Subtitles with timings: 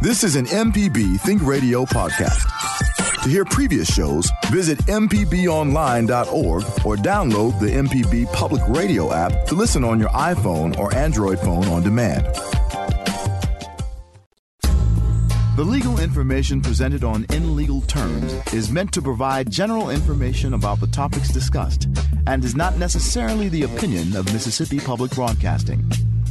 [0.00, 2.42] This is an MPB Think Radio podcast.
[3.22, 9.84] To hear previous shows, visit MPBOnline.org or download the MPB Public Radio app to listen
[9.84, 12.26] on your iPhone or Android phone on demand.
[15.56, 20.80] The legal information presented on In Legal Terms is meant to provide general information about
[20.80, 21.88] the topics discussed
[22.26, 25.84] and is not necessarily the opinion of Mississippi Public Broadcasting.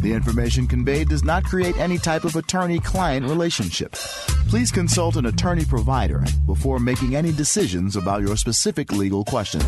[0.04, 3.94] The information conveyed does not create any type of attorney client relationship.
[4.50, 9.64] Please consult an attorney provider before making any decisions about your specific legal questions.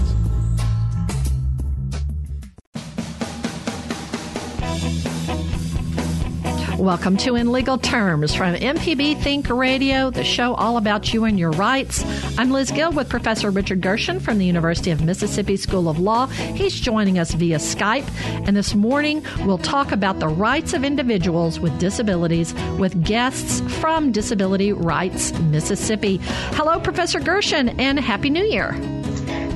[6.86, 11.40] Welcome to In Legal Terms from MPB Think Radio, the show all about you and
[11.40, 12.06] your rights.
[12.38, 16.28] I'm Liz Gill with Professor Richard Gershon from the University of Mississippi School of Law.
[16.28, 18.08] He's joining us via Skype,
[18.48, 24.12] and this morning we'll talk about the rights of individuals with disabilities with guests from
[24.12, 26.20] Disability Rights Mississippi.
[26.52, 28.74] Hello, Professor Gershon, and Happy New Year.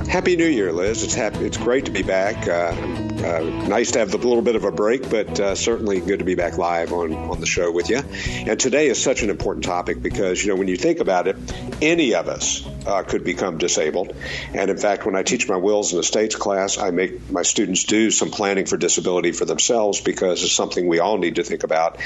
[0.07, 1.03] Happy New Year, Liz.
[1.03, 1.45] It's happy.
[1.45, 2.47] It's great to be back.
[2.47, 6.19] Uh, uh, nice to have a little bit of a break, but uh, certainly good
[6.19, 8.01] to be back live on, on the show with you.
[8.25, 11.35] And today is such an important topic because, you know, when you think about it,
[11.81, 14.15] any of us uh, could become disabled.
[14.53, 17.83] And in fact, when I teach my wills and estates class, I make my students
[17.83, 21.63] do some planning for disability for themselves because it's something we all need to think
[21.63, 21.97] about.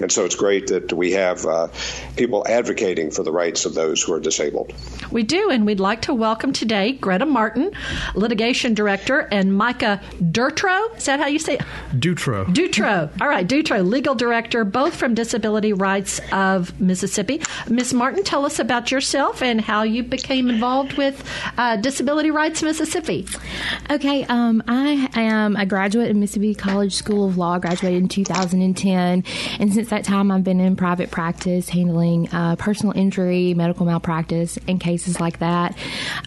[0.00, 1.68] And so it's great that we have uh,
[2.16, 4.72] people advocating for the rights of those who are disabled.
[5.10, 7.72] We do, and we'd like to welcome today Greta Martin,
[8.14, 10.96] litigation director, and Micah Durtrow.
[10.96, 11.62] Is that how you say it?
[11.98, 12.44] Dutro.
[12.46, 13.10] Dutro.
[13.20, 17.42] All right, Dutro, legal director, both from Disability Rights of Mississippi.
[17.68, 17.92] Ms.
[17.92, 21.24] Martin, tell us about yourself and how you became involved with
[21.56, 23.26] uh, Disability Rights Mississippi.
[23.90, 29.24] Okay, um, I am a graduate of Mississippi College School of Law, graduated in 2010,
[29.58, 34.58] and since that time I've been in private practice handling uh, personal injury, medical malpractice,
[34.68, 35.76] and cases like that.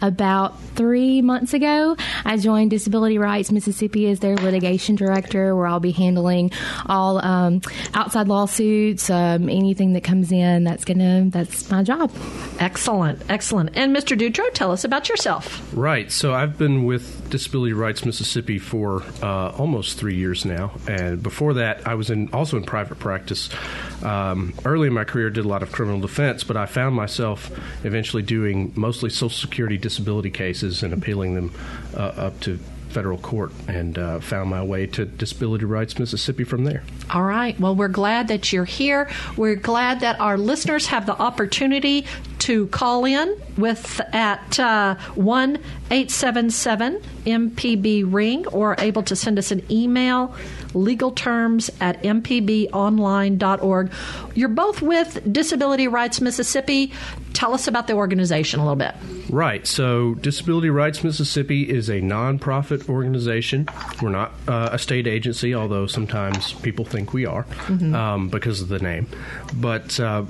[0.02, 5.80] About three months ago, I joined Disability Rights Mississippi as their litigation director, where I'll
[5.80, 6.52] be handling
[6.86, 7.62] all um,
[7.94, 10.64] outside lawsuits, um, anything that comes in.
[10.64, 12.12] That's gonna that's my job.
[12.60, 13.72] Excellent, excellent.
[13.84, 14.18] And Mr.
[14.18, 15.62] Dutro, tell us about yourself.
[15.74, 16.10] Right.
[16.10, 21.56] So I've been with Disability Rights Mississippi for uh, almost three years now, and before
[21.56, 23.50] that, I was in also in private practice.
[24.02, 27.52] Um, early in my career, did a lot of criminal defense, but I found myself
[27.84, 31.54] eventually doing mostly Social Security disability cases and appealing them
[31.94, 32.60] uh, up to
[32.94, 36.84] federal court and uh, found my way to Disability Rights Mississippi from there.
[37.10, 37.60] All right.
[37.60, 39.10] Well, we're glad that you're here.
[39.36, 42.06] We're glad that our listeners have the opportunity
[42.40, 45.60] to call in with at uh, one
[45.92, 50.36] eight seven seven MPB ring or able to send us an email
[50.74, 53.92] legal terms at mpbonline.org.
[54.34, 56.92] You're both with Disability Rights Mississippi.
[57.44, 58.96] Tell us about the organization a little bit.
[59.30, 59.68] Right.
[59.68, 63.68] So, Disability Rights Mississippi is a nonprofit organization.
[64.02, 67.94] We're not uh, a state agency, although sometimes people think we are mm-hmm.
[67.94, 69.08] um, because of the name.
[69.56, 70.24] But uh,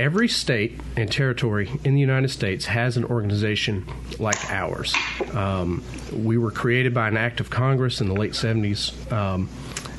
[0.00, 3.86] every state and territory in the United States has an organization
[4.18, 4.96] like ours.
[5.34, 9.12] Um, we were created by an act of Congress in the late 70s.
[9.12, 9.48] Um,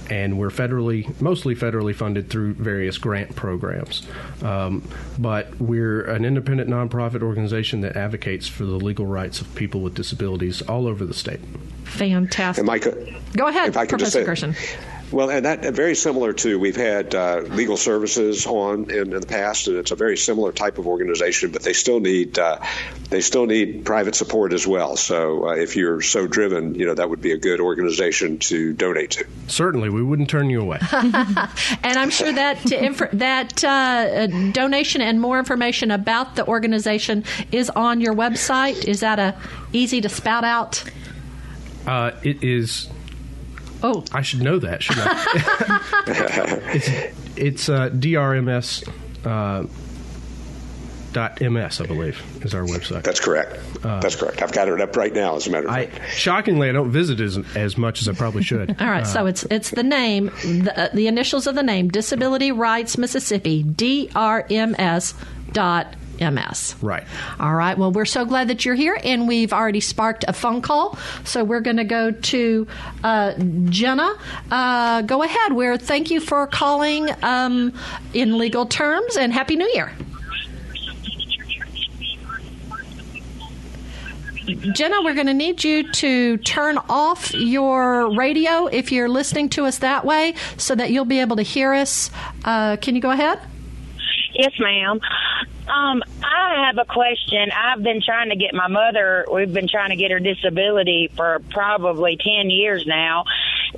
[0.10, 4.08] and we're federally, mostly federally funded through various grant programs.
[4.42, 4.88] Um,
[5.18, 9.96] but we're an independent nonprofit organization that advocates for the legal rights of people with
[9.96, 11.40] disabilities all over the state.
[11.84, 12.60] Fantastic.
[12.60, 12.96] And Micah,
[13.36, 14.56] Go ahead, if I could Professor just say, Gershon.
[15.12, 19.26] Well, and that very similar to we've had uh, legal services on in, in, the
[19.26, 22.60] past, and it's a very similar type of organization, but they still need uh,
[23.10, 24.96] they still need private support as well.
[24.96, 28.74] So uh, if you're so driven, you know that would be a good organization to
[28.74, 29.26] donate to.
[29.48, 30.78] Certainly, we wouldn't turn you away.
[30.92, 37.72] and I'm sure that inf- that uh, donation and more information about the organization is
[37.72, 38.86] on your website.
[38.86, 39.36] Is that a
[39.74, 40.84] easy to spout out?
[41.88, 42.90] Uh, it is
[43.82, 45.82] Oh, I should know that, shouldn't I?
[46.74, 46.90] it's
[47.36, 48.88] it's uh, DRMS.
[49.26, 49.68] Uh,
[51.12, 53.02] Dot ms, I believe, is our website.
[53.02, 53.60] That's correct.
[53.84, 54.44] Uh, That's correct.
[54.44, 55.36] I've got it up right now.
[55.38, 56.00] As a matter of fact.
[56.12, 58.70] Shockingly, I don't visit as, as much as I probably should.
[58.80, 61.90] All right, uh, so it's it's the name, the, uh, the initials of the name,
[61.90, 65.16] Disability Rights Mississippi, DRMS.
[65.52, 66.76] Dot MS.
[66.82, 67.04] Right.
[67.40, 67.78] All right.
[67.78, 70.98] Well, we're so glad that you're here, and we've already sparked a phone call.
[71.24, 72.68] So we're going to go to
[73.04, 73.34] uh,
[73.66, 74.16] Jenna.
[74.52, 75.54] Uh, go ahead.
[75.54, 77.74] We're thank you for calling um,
[78.14, 79.92] in legal terms, and happy New Year.
[84.74, 89.66] Jenna, we're going to need you to turn off your radio if you're listening to
[89.66, 92.10] us that way so that you'll be able to hear us.
[92.44, 93.40] Uh, can you go ahead?
[94.34, 95.00] Yes, ma'am.
[95.70, 97.52] Um, I have a question.
[97.52, 99.26] I've been trying to get my mother.
[99.32, 103.26] We've been trying to get her disability for probably ten years now,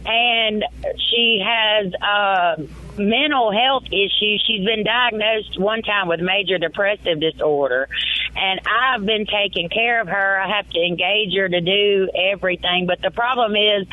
[0.05, 0.63] and
[1.09, 2.55] she has uh,
[2.97, 4.43] mental health issues.
[4.47, 7.89] She's been diagnosed one time with major depressive disorder,
[8.37, 10.39] and I've been taking care of her.
[10.39, 13.85] I have to engage her to do everything, but the problem is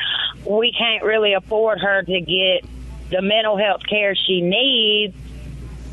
[0.45, 2.63] we can't really afford her to get
[3.09, 5.15] the mental health care she needs.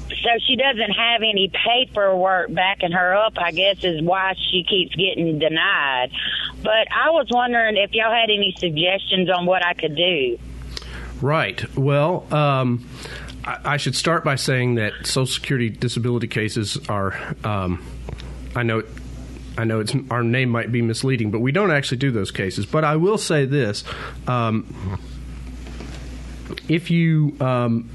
[0.08, 4.94] So she doesn't have any paperwork backing her up, I guess, is why she keeps
[4.94, 6.11] getting denied.
[6.62, 10.38] But I was wondering if y'all had any suggestions on what I could do.
[11.20, 11.76] Right.
[11.76, 12.88] Well, um,
[13.44, 17.19] I, I should start by saying that Social Security disability cases are.
[17.44, 17.85] Um,
[18.55, 18.82] I know.
[19.59, 22.67] I know it's our name might be misleading, but we don't actually do those cases.
[22.67, 23.85] But I will say this:
[24.26, 25.00] um,
[26.69, 27.88] if you um,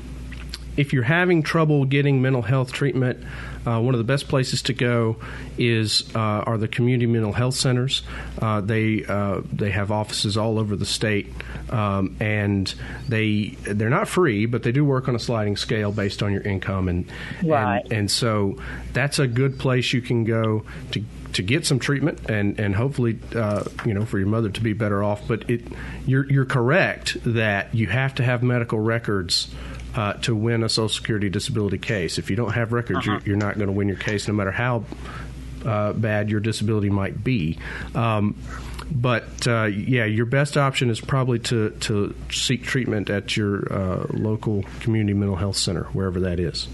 [0.78, 3.20] if you're having trouble getting mental health treatment,
[3.66, 5.18] uh, one of the best places to go
[5.58, 8.02] is uh, are the community mental health centers.
[8.42, 11.28] Uh, they uh, they have offices all over the state,
[11.70, 12.74] um, and
[13.08, 16.42] they they're not free, but they do work on a sliding scale based on your
[16.42, 17.06] income, and
[17.44, 17.84] Right.
[17.84, 18.58] and, and so
[18.94, 21.04] that's a good place you can go to
[21.34, 24.74] to get some treatment and and hopefully uh, you know for your mother to be
[24.74, 25.28] better off.
[25.28, 25.62] But it
[26.06, 29.54] you're you're correct that you have to have medical records.
[29.94, 33.36] Uh, to win a Social Security disability case, if you don't have records, you're, you're
[33.36, 34.86] not going to win your case, no matter how
[35.66, 37.58] uh, bad your disability might be.
[37.94, 38.36] Um,
[38.90, 44.06] but uh, yeah, your best option is probably to, to seek treatment at your uh,
[44.12, 46.68] local community mental health center, wherever that is.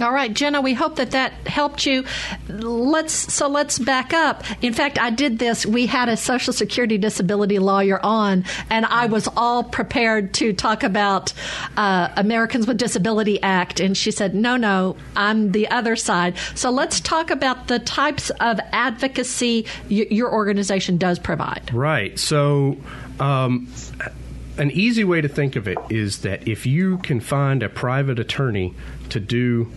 [0.00, 2.04] All right, Jenna, we hope that that helped you.
[2.48, 4.44] Let's so let's back up.
[4.62, 5.64] In fact, I did this.
[5.64, 10.82] We had a Social Security disability lawyer on, and I was all prepared to talk
[10.82, 11.32] about
[11.76, 16.70] uh, Americans with Disability Act, and she said, "No, no, I'm the other side." So
[16.70, 21.70] let's talk about the types of advocacy y- your organization does provide.
[21.72, 22.18] Right.
[22.18, 22.76] So,
[23.18, 23.68] um,
[24.58, 28.18] an easy way to think of it is that if you can find a private
[28.18, 28.74] attorney
[29.10, 29.70] to do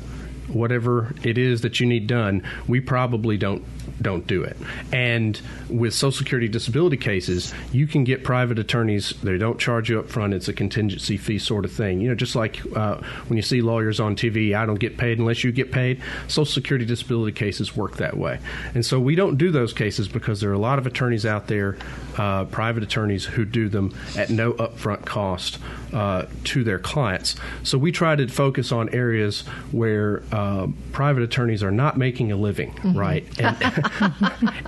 [0.54, 3.64] whatever it is that you need done, we probably don't
[4.02, 4.58] don't do it.
[4.92, 5.40] And
[5.70, 9.14] with Social Security disability cases, you can get private attorneys.
[9.24, 10.34] They don't charge you up front.
[10.34, 12.02] It's a contingency fee sort of thing.
[12.02, 12.98] You know, just like uh,
[13.28, 16.02] when you see lawyers on TV, I don't get paid unless you get paid.
[16.28, 18.40] Social Security disability cases work that way.
[18.74, 21.48] And so we don't do those cases because there are a lot of attorneys out
[21.48, 21.78] there,
[22.18, 25.60] uh, private attorneys, who do them at no upfront cost
[25.94, 27.36] uh, to their clients.
[27.64, 29.42] So we try to focus on areas
[29.72, 33.26] where uh, private attorneys are not making a living, right?
[33.40, 33.58] And,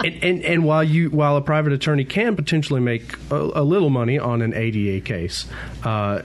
[0.04, 3.90] and, and and while you while a private attorney can potentially make a, a little
[3.90, 5.46] money on an ADA case,
[5.84, 6.22] uh,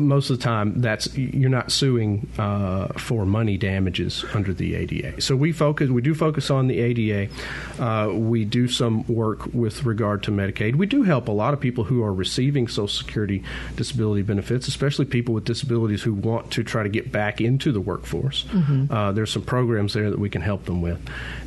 [0.00, 5.20] most of the time that's you're not suing uh, for money damages under the ADA.
[5.20, 7.32] So we focus we do focus on the ADA.
[7.78, 10.76] Uh, we do some work with regard to Medicaid.
[10.76, 13.42] We do help a lot of people who are receiving Social Security
[13.76, 17.80] disability benefits, especially people with disabilities who want to try to get back into the
[17.80, 18.44] workforce.
[18.90, 21.00] Uh, there's some programs there that we can help them with,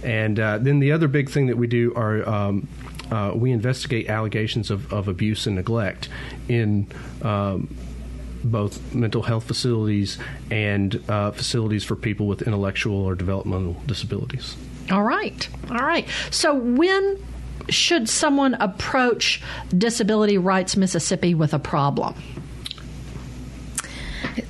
[0.03, 2.27] and then the other big thing that we do are.
[2.27, 2.67] Um,
[3.11, 6.09] uh, we investigate allegations of, of abuse and neglect
[6.47, 6.87] in
[7.21, 7.67] um,
[8.43, 10.17] both mental health facilities
[10.49, 14.55] and uh, facilities for people with intellectual or developmental disabilities.
[14.91, 15.47] All right.
[15.69, 16.07] All right.
[16.31, 17.23] So when
[17.69, 19.41] should someone approach
[19.77, 22.15] Disability Rights Mississippi with a problem?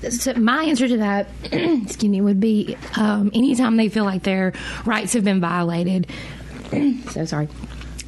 [0.09, 4.53] So my answer to that, excuse me, would be um, anytime they feel like their
[4.85, 6.07] rights have been violated.
[7.09, 7.47] so sorry.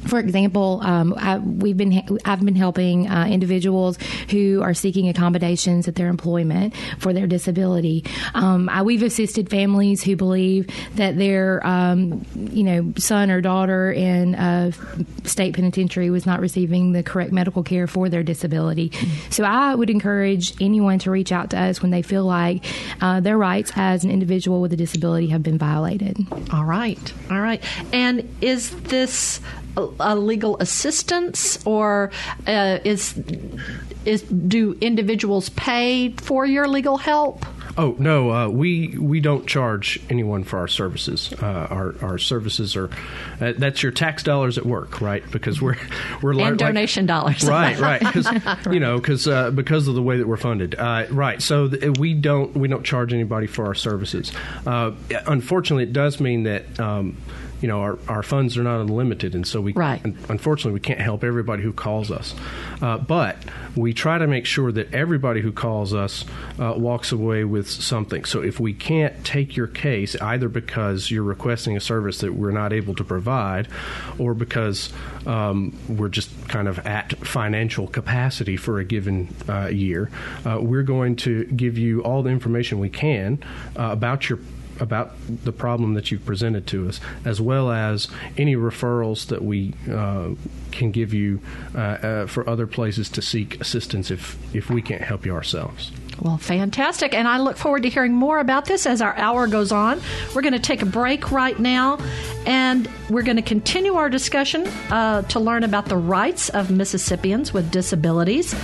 [0.06, 3.98] For example, um, I, we've been I've been helping uh, individuals
[4.30, 8.04] who are seeking accommodations at their employment for their disability.
[8.34, 13.92] Um, I, we've assisted families who believe that their um, you know son or daughter
[13.92, 14.72] in a
[15.24, 18.92] state penitentiary was not receiving the correct medical care for their disability.
[19.30, 22.64] So I would encourage anyone to reach out to us when they feel like
[23.00, 26.16] uh, their rights as an individual with a disability have been violated.
[26.52, 27.12] All right.
[27.30, 27.62] All right.
[27.92, 29.40] And is this
[29.76, 32.10] a, legal assistance or
[32.46, 33.20] uh, is
[34.04, 37.44] is do individuals pay for your legal help?
[37.78, 41.30] Oh no, uh, we we don't charge anyone for our services.
[41.42, 42.88] Uh, our our services are
[43.38, 45.22] uh, that's your tax dollars at work, right?
[45.30, 45.76] Because we're
[46.22, 47.44] we're And like- donation dollars.
[47.48, 47.78] right?
[47.78, 48.00] Right?
[48.00, 48.28] Because
[48.72, 51.42] you know, because uh, because of the way that we're funded, uh, right?
[51.42, 54.32] So th- we don't we don't charge anybody for our services.
[54.64, 54.92] Uh,
[55.26, 56.80] unfortunately, it does mean that.
[56.80, 57.18] Um,
[57.60, 60.04] you know, our, our funds are not unlimited, and so we, right.
[60.04, 62.34] unfortunately, we can't help everybody who calls us.
[62.82, 63.36] Uh, but
[63.74, 66.24] we try to make sure that everybody who calls us
[66.58, 68.24] uh, walks away with something.
[68.24, 72.50] So if we can't take your case, either because you're requesting a service that we're
[72.50, 73.68] not able to provide,
[74.18, 74.92] or because
[75.26, 80.10] um, we're just kind of at financial capacity for a given uh, year,
[80.44, 83.38] uh, we're going to give you all the information we can
[83.78, 84.38] uh, about your
[84.80, 85.12] about
[85.44, 90.30] the problem that you've presented to us, as well as any referrals that we uh,
[90.72, 91.40] can give you
[91.74, 95.90] uh, uh, for other places to seek assistance if, if we can't help you ourselves.
[96.20, 97.12] Well, fantastic.
[97.12, 100.00] And I look forward to hearing more about this as our hour goes on.
[100.34, 101.98] We're going to take a break right now,
[102.46, 107.52] and we're going to continue our discussion uh, to learn about the rights of Mississippians
[107.52, 108.54] with disabilities.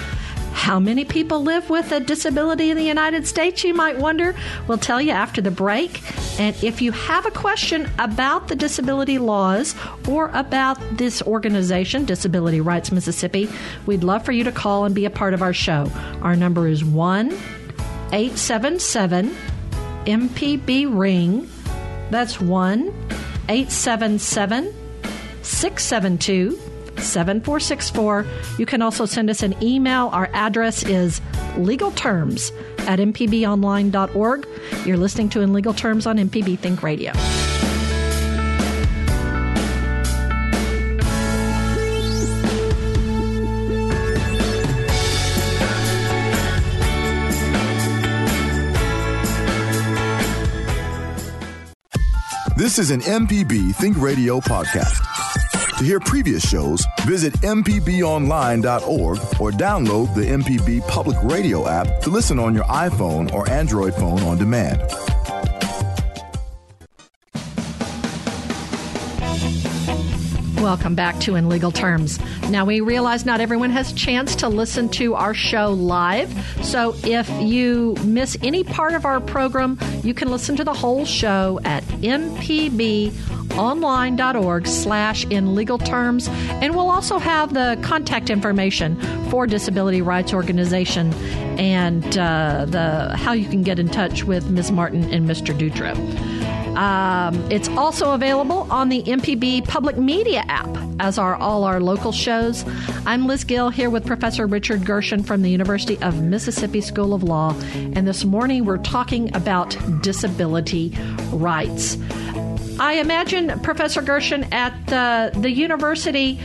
[0.52, 4.34] How many people live with a disability in the United States, you might wonder?
[4.68, 6.02] We'll tell you after the break.
[6.38, 9.74] And if you have a question about the disability laws
[10.08, 13.48] or about this organization, Disability Rights Mississippi,
[13.86, 15.90] we'd love for you to call and be a part of our show.
[16.22, 17.32] Our number is 1
[18.12, 19.34] 877
[20.06, 21.48] MPB Ring.
[22.10, 22.88] That's 1
[23.48, 24.74] 877
[25.42, 26.71] 672
[27.02, 28.26] 7464.
[28.58, 30.08] You can also send us an email.
[30.12, 31.20] Our address is
[31.54, 32.52] legalterms
[32.86, 34.46] at mpbonline.org.
[34.86, 37.12] You're listening to In Legal Terms on MPB Think Radio.
[52.62, 55.11] This is an MPB Think Radio podcast.
[55.82, 62.38] To hear previous shows, visit MPBOnline.org or download the MPB Public Radio app to listen
[62.38, 64.80] on your iPhone or Android phone on demand.
[70.62, 72.20] Welcome back to In Legal Terms.
[72.48, 76.32] Now, we realize not everyone has a chance to listen to our show live.
[76.62, 81.04] So, if you miss any part of our program, you can listen to the whole
[81.04, 81.82] show at
[83.52, 86.28] mpbonline.org slash in legal terms.
[86.28, 88.96] And we'll also have the contact information
[89.30, 91.12] for Disability Rights Organization
[91.58, 94.72] and uh, the how you can get in touch with Ms.
[94.72, 95.56] Martin and Mr.
[95.56, 95.94] Dutro.
[96.76, 102.12] Um, it's also available on the MPB Public Media app, as are all our local
[102.12, 102.64] shows.
[103.04, 107.22] I'm Liz Gill here with Professor Richard Gershon from the University of Mississippi School of
[107.22, 110.94] Law, and this morning we're talking about disability
[111.30, 111.98] rights.
[112.78, 116.40] I imagine, Professor Gershon, at uh, the university,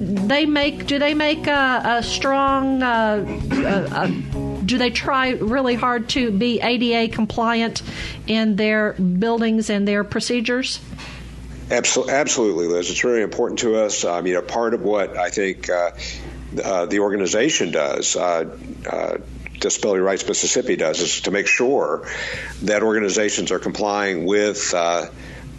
[0.00, 3.24] they make do they make a, a strong uh,
[3.92, 4.08] a,
[4.64, 7.82] do they try really hard to be ADA compliant
[8.26, 10.80] in their buildings and their procedures?
[11.70, 12.90] Absolutely, Liz.
[12.90, 14.04] It's very important to us.
[14.04, 15.92] Um, you know, part of what I think uh,
[16.62, 18.16] uh, the organization does.
[19.62, 22.06] Disability Rights Mississippi does is to make sure
[22.62, 25.06] that organizations are complying with uh,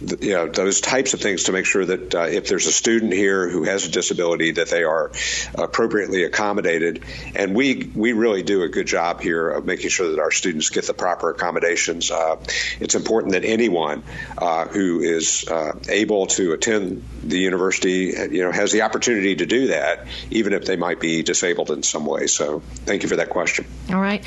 [0.00, 3.12] you know those types of things to make sure that uh, if there's a student
[3.12, 5.10] here who has a disability that they are
[5.54, 7.04] appropriately accommodated.
[7.34, 10.70] And we we really do a good job here of making sure that our students
[10.70, 12.10] get the proper accommodations.
[12.10, 12.36] Uh,
[12.80, 14.02] it's important that anyone
[14.38, 19.46] uh, who is uh, able to attend the university you know has the opportunity to
[19.46, 22.26] do that even if they might be disabled in some way.
[22.26, 23.66] So thank you for that question.
[23.90, 24.24] All right.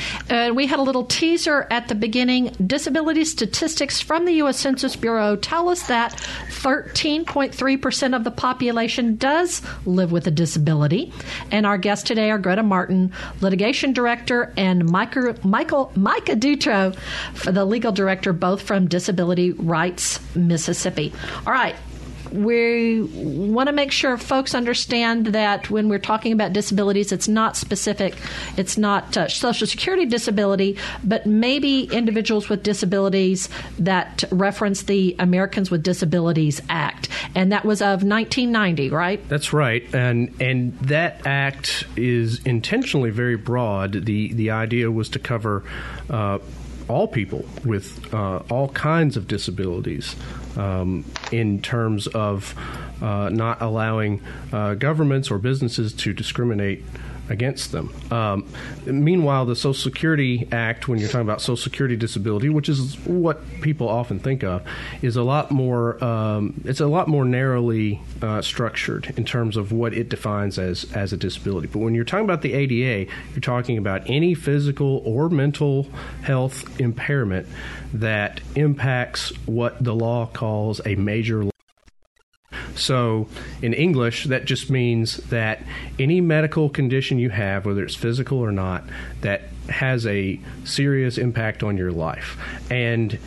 [0.53, 2.55] We had a little teaser at the beginning.
[2.65, 4.59] Disability statistics from the U.S.
[4.59, 5.35] Census Bureau.
[5.35, 11.11] Tell tell us that 13.3% of the population does live with a disability.
[11.49, 13.11] And our guests today are Greta Martin,
[13.41, 16.95] litigation director, and Michael, Michael Micah Dutro,
[17.43, 21.11] the legal director, both from Disability Rights Mississippi.
[21.47, 21.75] All right,
[22.31, 27.55] we want to make sure folks understand that when we're talking about disabilities, it's not
[27.55, 28.15] specific,
[28.57, 35.71] it's not uh, Social Security disability, but maybe individuals with disabilities that reference the Americans
[35.71, 39.27] with Disabilities Act, and that was of 1990, right?
[39.29, 44.05] That's right, and and that act is intentionally very broad.
[44.05, 45.63] the The idea was to cover.
[46.09, 46.39] Uh,
[46.87, 50.15] all people with uh, all kinds of disabilities
[50.55, 52.55] um, in terms of
[53.01, 56.83] uh, not allowing uh, governments or businesses to discriminate
[57.29, 57.93] against them.
[58.11, 58.47] Um,
[58.85, 63.41] meanwhile, the Social Security Act, when you're talking about Social Security disability, which is what
[63.61, 64.63] people often think of,
[65.01, 66.03] is a lot more.
[66.03, 70.85] Um, it's a lot more narrowly uh, structured in terms of what it defines as
[70.93, 71.67] as a disability.
[71.67, 75.87] But when you're talking about the ADA, you're talking about any physical or mental
[76.23, 77.47] health impairment
[77.93, 81.49] that impacts what the law calls a major
[82.77, 83.27] so,
[83.61, 85.63] in English, that just means that
[85.99, 88.83] any medical condition you have, whether it's physical or not,
[89.21, 92.37] that has a serious impact on your life.
[92.71, 93.17] And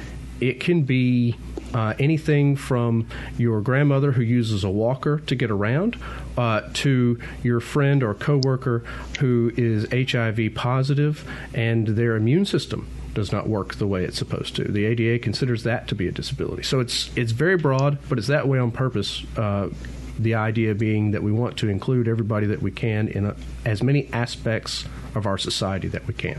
[0.41, 1.37] it can be
[1.75, 5.97] uh, anything from your grandmother who uses a walker to get around
[6.37, 8.83] uh, to your friend or coworker
[9.21, 14.57] who is HIV positive and their immune system does not work the way it's supposed
[14.57, 14.65] to.
[14.65, 16.63] The ADA considers that to be a disability.
[16.63, 19.25] So it's it's very broad, but it's that way on purpose.
[19.37, 19.71] Uh,
[20.19, 23.83] the idea being that we want to include everybody that we can in a, as
[23.83, 26.39] many aspects of our society that we can.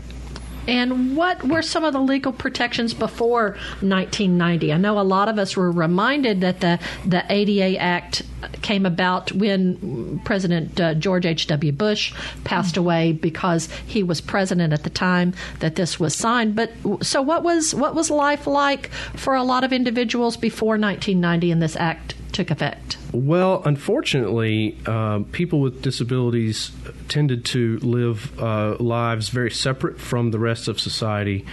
[0.68, 3.50] And what were some of the legal protections before
[3.80, 4.72] 1990?
[4.72, 8.22] I know a lot of us were reminded that the, the ADA Act
[8.62, 11.72] came about when President uh, George H.W.
[11.72, 12.14] Bush
[12.44, 16.54] passed away because he was president at the time that this was signed.
[16.54, 21.50] But so what was what was life like for a lot of individuals before 1990
[21.50, 22.96] and this act took effect?
[23.12, 26.72] Well, unfortunately, uh, people with disabilities
[27.08, 31.44] tended to live uh, lives very separate from the rest of society,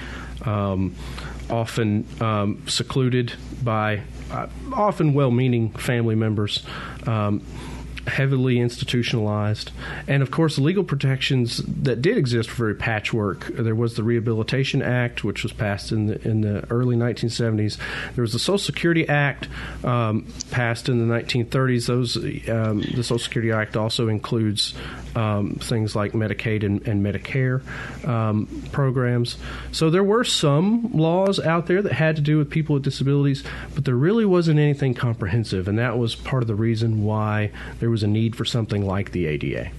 [0.45, 0.95] um,
[1.49, 6.63] often um, secluded by uh, often well meaning family members.
[7.05, 7.41] Um,
[8.09, 9.71] heavily institutionalized.
[10.07, 13.47] And of course, the legal protections that did exist were very patchwork.
[13.47, 17.77] There was the Rehabilitation Act, which was passed in the, in the early 1970s.
[18.15, 19.47] There was the Social Security Act,
[19.83, 21.87] um, passed in the 1930s.
[21.87, 22.17] Those
[22.49, 24.73] um, the Social Security Act also includes
[25.15, 27.61] um, things like Medicaid and, and Medicare
[28.07, 29.37] um, programs.
[29.71, 33.43] So there were some laws out there that had to do with people with disabilities,
[33.75, 37.89] but there really wasn't anything comprehensive, and that was part of the reason why there
[37.89, 39.71] was a need for something like the ADA.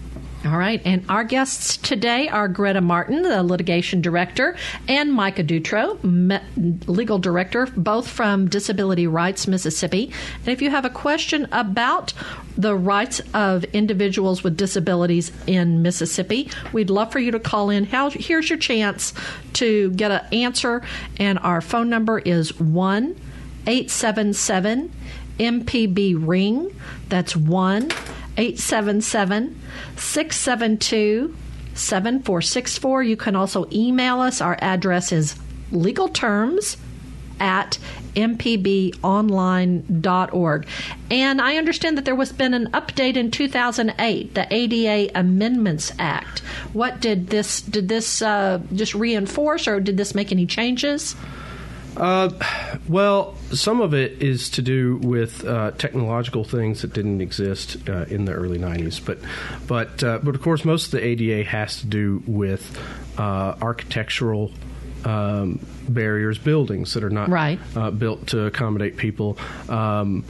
[0.42, 4.56] All right, and our guests today are Greta Martin, the litigation director,
[4.88, 6.40] and Micah Dutro, me-
[6.86, 10.10] legal director, both from Disability Rights Mississippi.
[10.38, 12.14] And if you have a question about
[12.56, 17.84] the rights of individuals with disabilities in Mississippi, we'd love for you to call in.
[17.84, 19.12] How, here's your chance
[19.54, 20.80] to get an answer,
[21.18, 23.14] and our phone number is 1
[23.66, 24.90] 877
[25.40, 26.72] MPB Ring.
[27.08, 27.90] That's 1
[28.36, 29.60] 877
[29.96, 31.36] 672
[31.74, 33.02] 7464.
[33.02, 34.40] You can also email us.
[34.40, 35.34] Our address is
[35.72, 36.76] legalterms
[37.40, 37.78] at
[38.14, 40.66] mpbonline.org.
[41.10, 46.40] And I understand that there was been an update in 2008, the ADA Amendments Act.
[46.72, 51.16] What did this did this uh, just reinforce, or did this make any changes?
[52.00, 52.30] Uh,
[52.88, 58.06] well, some of it is to do with uh, technological things that didn't exist uh,
[58.08, 59.18] in the early '90s, but
[59.66, 62.78] but uh, but of course, most of the ADA has to do with
[63.18, 64.50] uh, architectural.
[65.02, 67.58] Um, barriers, buildings that are not right.
[67.74, 69.38] Uh, built to accommodate people.
[69.70, 70.26] Um,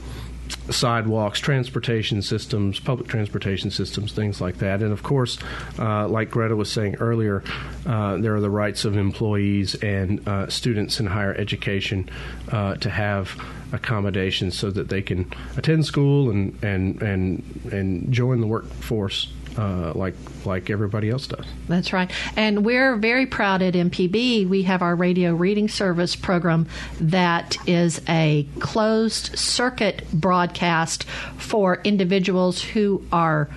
[0.69, 4.81] sidewalks, transportation systems, public transportation systems, things like that.
[4.81, 5.37] And of course,
[5.79, 7.43] uh, like Greta was saying earlier,
[7.85, 12.09] uh, there are the rights of employees and uh, students in higher education
[12.51, 13.35] uh, to have
[13.73, 19.93] accommodations so that they can attend school and and and and join the workforce uh,
[19.95, 21.45] like like everybody else does.
[21.67, 24.47] That's right, and we're very proud at MPB.
[24.47, 26.67] We have our radio reading service program
[26.99, 31.03] that is a closed circuit broadcast
[31.37, 33.49] for individuals who are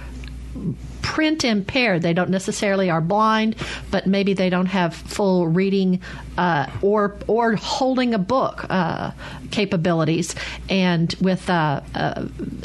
[1.02, 2.02] print impaired.
[2.02, 3.57] They don't necessarily are blind,
[3.90, 6.00] but maybe they don't have full reading
[6.38, 9.12] uh, or or holding a book uh,
[9.51, 10.35] capabilities.
[10.68, 11.81] And with uh,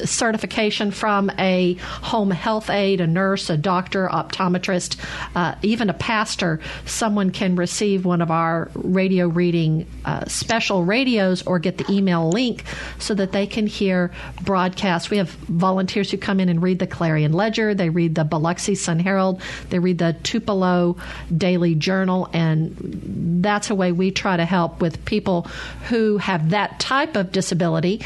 [0.03, 4.97] certification from a home health aide, a nurse, a doctor, optometrist,
[5.35, 11.43] uh, even a pastor, someone can receive one of our radio reading uh, special radios
[11.43, 12.63] or get the email link
[12.97, 15.09] so that they can hear broadcasts.
[15.09, 17.73] We have volunteers who come in and read the Clarion Ledger.
[17.73, 19.41] They read the Biloxi Sun Herald.
[19.69, 20.97] They read the Tupelo
[21.35, 25.41] Daily Journal, and that's a way we try to help with people
[25.89, 27.99] who have that type of disability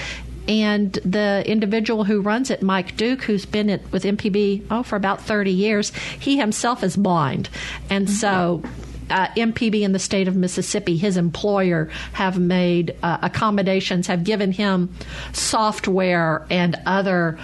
[0.48, 4.96] and the individual who runs it, Mike Duke, who's been at, with MPB oh for
[4.96, 7.50] about 30 years, he himself is blind,
[7.90, 8.64] and so.
[9.10, 14.54] Uh, MPB in the state of Mississippi, his employer, have made uh, accommodations, have given
[14.54, 14.96] him
[15.34, 17.38] software and other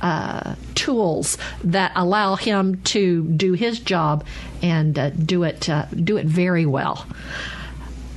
[0.00, 4.24] uh, tools that allow him to do his job
[4.62, 7.06] and uh, do it uh, do it very well.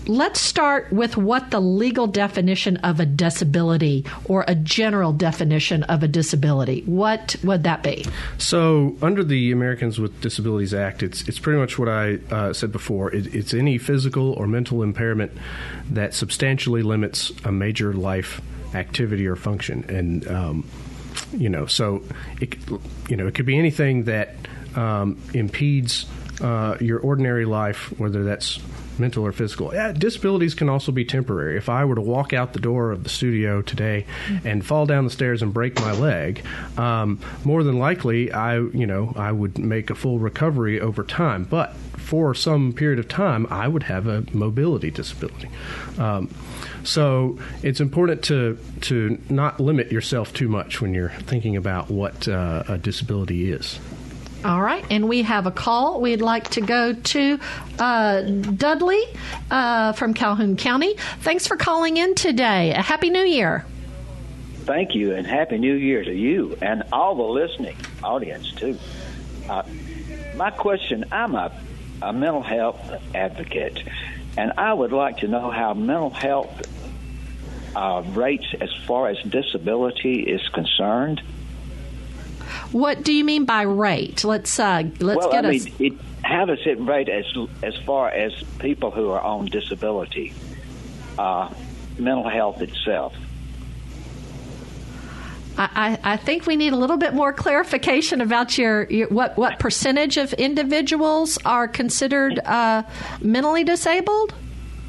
[0.08, 6.02] Let's start with what the legal definition of a disability or a general definition of
[6.02, 6.82] a disability.
[6.88, 8.06] What would that be?
[8.39, 12.72] So, under the Americans with Disabilities Act, it's it's pretty much what I uh, said
[12.72, 13.13] before.
[13.13, 15.34] It, it's any physical or mental impairment
[15.91, 18.41] that substantially limits a major life
[18.74, 20.67] activity or function, and um,
[21.34, 22.04] you know, so
[22.39, 22.58] it
[23.10, 24.36] you know it could be anything that
[24.76, 26.06] um, impedes
[26.41, 28.60] uh, your ordinary life, whether that's
[28.98, 29.74] mental or physical.
[29.74, 31.58] Yeah, disabilities can also be temporary.
[31.58, 34.06] If I were to walk out the door of the studio today
[34.44, 36.46] and fall down the stairs and break my leg,
[36.78, 41.46] um, more than likely I, you know, I would make a full recovery over time.
[41.46, 45.50] But for some period of time, I would have a mobility disability.
[45.98, 46.28] Um,
[46.84, 52.28] so it's important to to not limit yourself too much when you're thinking about what
[52.28, 53.80] uh, a disability is.
[54.44, 56.02] All right, and we have a call.
[56.02, 57.39] We'd like to go to
[57.78, 59.04] uh, Dudley
[59.52, 60.96] uh, from Calhoun County.
[61.20, 62.72] Thanks for calling in today.
[62.72, 63.65] A happy New Year.
[64.62, 68.80] Thank you, and happy New Year to you and all the listening audience too.
[69.48, 69.62] Uh,
[70.36, 71.52] my question: I'm a,
[72.02, 72.80] a mental health
[73.13, 73.84] advocate,
[74.38, 76.62] and I would like to know how mental health
[77.76, 81.22] uh, rates, as far as disability is concerned,
[82.72, 84.24] what do you mean by rate?
[84.24, 85.65] Let's uh, let's well, get I us.
[85.65, 87.26] mean, it, how does it rate as
[87.63, 90.34] as far as people who are on disability,
[91.17, 91.54] uh,
[91.98, 93.15] mental health itself?
[95.74, 99.60] I, I think we need a little bit more clarification about your, your what what
[99.60, 102.84] percentage of individuals are considered uh,
[103.21, 104.34] mentally disabled.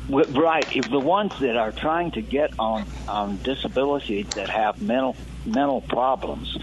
[0.08, 5.16] Right, if the ones that are trying to get on on disability that have mental
[5.46, 6.56] mental problems,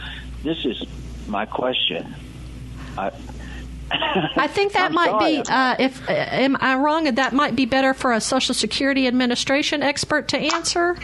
[0.43, 0.84] this is
[1.28, 2.15] my question.
[2.98, 3.12] I,
[3.91, 5.38] I think that I'm might sorry.
[5.38, 5.43] be.
[5.48, 7.15] Uh, if uh, am I wrong?
[7.15, 10.98] That might be better for a Social Security Administration expert to answer.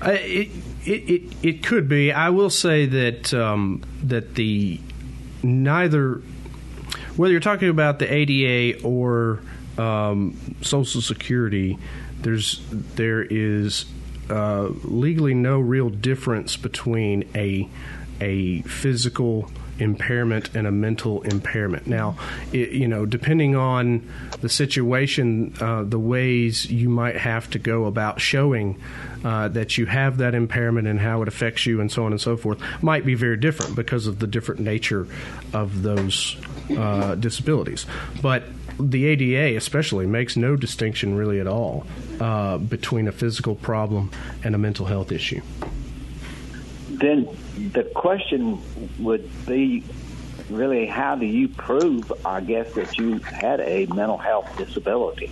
[0.00, 0.50] Uh, it,
[0.88, 2.12] it, it, it could be.
[2.12, 4.80] I will say that um, that the
[5.42, 6.22] neither
[7.16, 9.40] whether you're talking about the ADA or
[9.76, 11.78] um, Social Security,
[12.20, 13.84] there's there is
[14.30, 17.68] uh, legally no real difference between a
[18.20, 21.86] a physical impairment and a mental impairment.
[21.86, 22.16] Now,
[22.52, 24.08] it, you know, depending on
[24.40, 28.80] the situation, uh, the ways you might have to go about showing
[29.24, 32.20] uh, that you have that impairment and how it affects you and so on and
[32.20, 35.06] so forth might be very different because of the different nature
[35.52, 36.36] of those
[36.76, 37.86] uh, disabilities.
[38.22, 38.44] But
[38.78, 41.86] the ADA, especially, makes no distinction really at all
[42.20, 44.10] uh, between a physical problem
[44.44, 45.40] and a mental health issue.
[46.90, 47.28] Then
[47.68, 48.60] the question
[48.98, 49.84] would be
[50.50, 55.30] really how do you prove, I guess, that you had a mental health disability?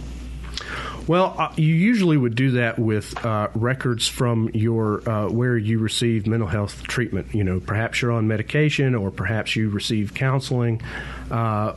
[1.07, 5.79] Well, uh, you usually would do that with uh, records from your uh, where you
[5.79, 7.33] receive mental health treatment.
[7.33, 10.83] You know, perhaps you're on medication, or perhaps you receive counseling,
[11.31, 11.75] uh,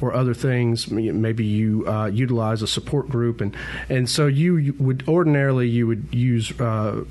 [0.00, 0.90] or other things.
[0.90, 3.56] Maybe you uh, utilize a support group, and
[3.88, 7.04] and so you, would ordinarily you would use uh,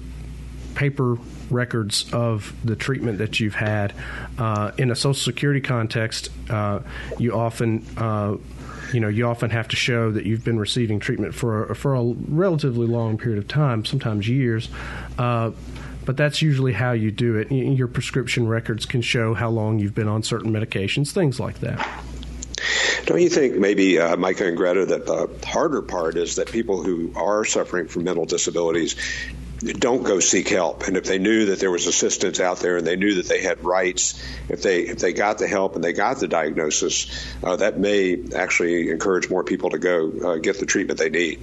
[0.75, 1.17] paper
[1.51, 3.93] records of the treatment that you've had.
[4.37, 6.79] Uh, in a Social Security context, uh,
[7.19, 8.37] you often uh,
[8.93, 11.95] you know you often have to show that you've been receiving treatment for a, for
[11.95, 14.69] a relatively long period of time, sometimes years.
[15.17, 15.51] Uh,
[16.03, 17.51] but that's usually how you do it.
[17.51, 21.87] Your prescription records can show how long you've been on certain medications, things like that.
[23.05, 26.83] Don't you think maybe, uh, Micah and Greta, that the harder part is that people
[26.83, 28.95] who are suffering from mental disabilities
[29.61, 30.87] don't go seek help.
[30.87, 33.41] And if they knew that there was assistance out there and they knew that they
[33.41, 37.55] had rights, if they if they got the help and they got the diagnosis, uh,
[37.57, 41.39] that may actually encourage more people to go uh, get the treatment they need.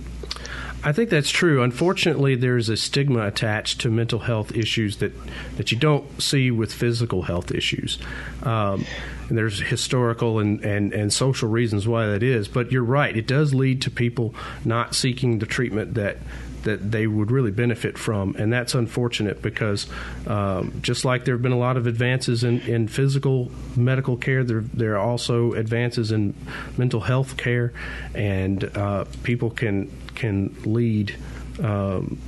[0.82, 1.62] I think that's true.
[1.62, 5.12] Unfortunately, there's a stigma attached to mental health issues that,
[5.56, 7.98] that you don't see with physical health issues.
[8.44, 8.86] Um,
[9.28, 12.46] and there's historical and, and, and social reasons why that is.
[12.46, 16.18] But you're right, it does lead to people not seeking the treatment that
[16.64, 19.86] that they would really benefit from, and that's unfortunate because
[20.26, 24.44] um, just like there have been a lot of advances in, in physical medical care,
[24.44, 26.34] there there are also advances in
[26.76, 27.72] mental health care,
[28.14, 31.16] and uh, people can can lead
[31.62, 32.18] um,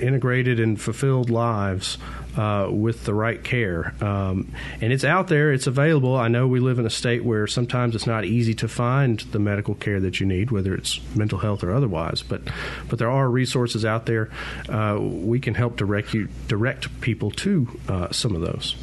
[0.00, 1.98] integrated and fulfilled lives
[2.36, 3.94] uh, with the right care.
[4.00, 6.16] Um, and it's out there, it's available.
[6.16, 9.38] I know we live in a state where sometimes it's not easy to find the
[9.38, 12.22] medical care that you need, whether it's mental health or otherwise.
[12.22, 12.42] But
[12.88, 14.30] but there are resources out there.
[14.68, 18.76] Uh, we can help direct you direct people to uh, some of those.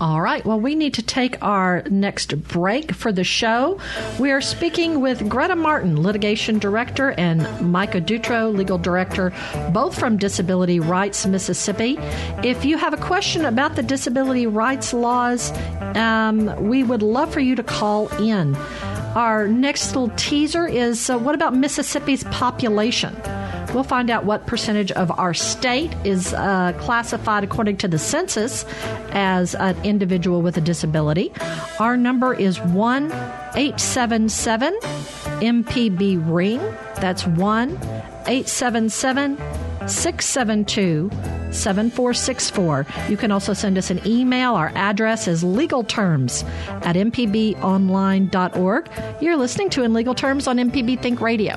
[0.00, 0.44] All right.
[0.44, 3.78] Well, we need to take our next break for the show.
[4.18, 9.32] We are speaking with Greta Martin, litigation director, and Micah Dutro, legal director,
[9.72, 11.96] both from Disability Rights Mississippi.
[12.42, 15.52] If you have a question about the disability rights laws,
[15.96, 18.56] um, we would love for you to call in.
[19.14, 23.14] Our next little teaser is uh, what about Mississippi's population?
[23.74, 28.64] We'll find out what percentage of our state is uh, classified according to the census
[29.10, 31.32] as an individual with a disability.
[31.80, 34.78] Our number is 1 877
[35.40, 36.60] MPB Ring.
[37.00, 37.70] That's 1
[38.26, 39.36] 877
[39.88, 41.10] 672
[41.50, 42.86] 7464.
[43.08, 44.54] You can also send us an email.
[44.54, 46.44] Our address is legalterms
[46.84, 48.90] at mpbonline.org.
[49.20, 51.56] You're listening to In Legal Terms on MPB Think Radio.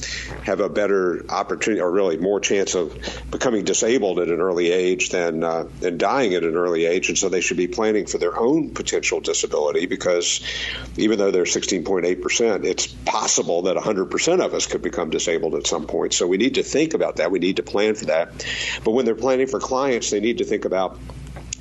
[0.44, 2.98] have a better opportunity, or really more chance of
[3.30, 7.18] becoming disabled at an early age than uh, than dying at an early age, and
[7.18, 10.40] so they should be planning for their own potential disability because
[10.96, 15.54] even though they're 16.8 percent, it's possible that 100 percent of us could become disabled
[15.56, 16.14] at some point.
[16.14, 17.30] So we need to think about that.
[17.30, 18.46] We need to plan for that.
[18.86, 20.98] But when they're planning for clients, they need to think about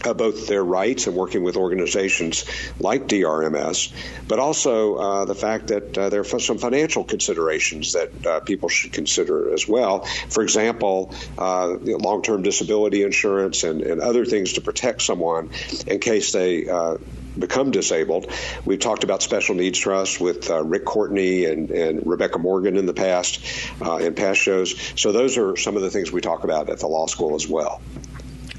[0.05, 2.45] uh, both their rights and working with organizations
[2.79, 3.93] like DRMS,
[4.29, 8.69] but also uh, the fact that uh, there are some financial considerations that uh, people
[8.69, 10.01] should consider as well.
[10.31, 15.51] For example, uh, long term disability insurance and, and, other things to protect someone
[15.87, 16.97] in case they uh,
[17.39, 18.31] become disabled.
[18.65, 22.87] We've talked about special needs trusts with uh, Rick Courtney and, and, Rebecca Morgan in
[22.87, 23.45] the past,
[23.83, 24.75] uh, in past shows.
[25.01, 27.49] So those are some of the things we talk about at the law school as
[27.49, 27.81] well.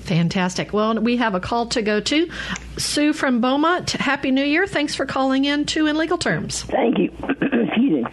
[0.07, 0.71] Fantastic.
[0.71, 2.29] Well, we have a call to go to.
[2.77, 4.65] Sue from Beaumont, Happy New Year.
[4.65, 6.63] Thanks for calling in to In Legal Terms.
[6.63, 7.11] Thank you.
[7.29, 8.05] Excuse me.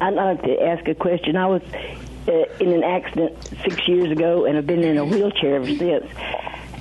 [0.00, 1.36] I'd like to ask a question.
[1.36, 1.62] I was
[2.28, 6.06] uh, in an accident six years ago, and I've been in a wheelchair ever since.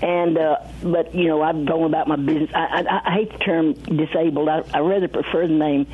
[0.04, 2.52] And uh, but you know I'm going about my business.
[2.54, 4.48] I, I, I hate the term disabled.
[4.48, 5.88] I, I rather prefer the name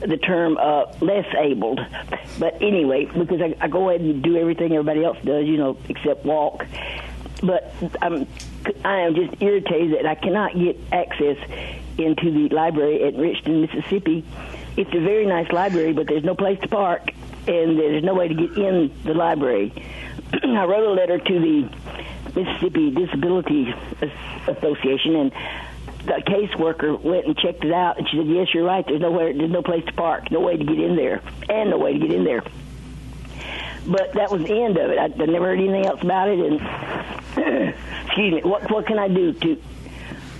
[0.00, 1.80] the term uh, less abled.
[2.38, 5.78] But anyway, because I, I go ahead and do everything everybody else does, you know,
[5.88, 6.66] except walk
[7.42, 7.72] but
[8.02, 8.26] I'm
[8.84, 11.36] I am just irritated that I cannot get access
[11.98, 14.24] into the library at Richton, Mississippi.
[14.76, 17.10] It's a very nice library, but there's no place to park,
[17.46, 19.72] and there's no way to get in the library.
[20.32, 21.70] I wrote a letter to the
[22.34, 23.72] Mississippi Disability
[24.48, 25.32] Association, and
[26.04, 28.86] the caseworker went and checked it out, and she said, "Yes, you're right.
[28.86, 31.78] There's nowhere, there's no place to park, no way to get in there, and no
[31.78, 32.42] way to get in there."
[33.86, 34.98] But that was the end of it.
[34.98, 37.74] I, I never heard anything else about it, and
[38.06, 39.62] excuse me, what what can I do to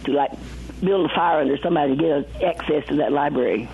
[0.04, 0.32] to like
[0.80, 3.68] build a fire under somebody to get access to that library?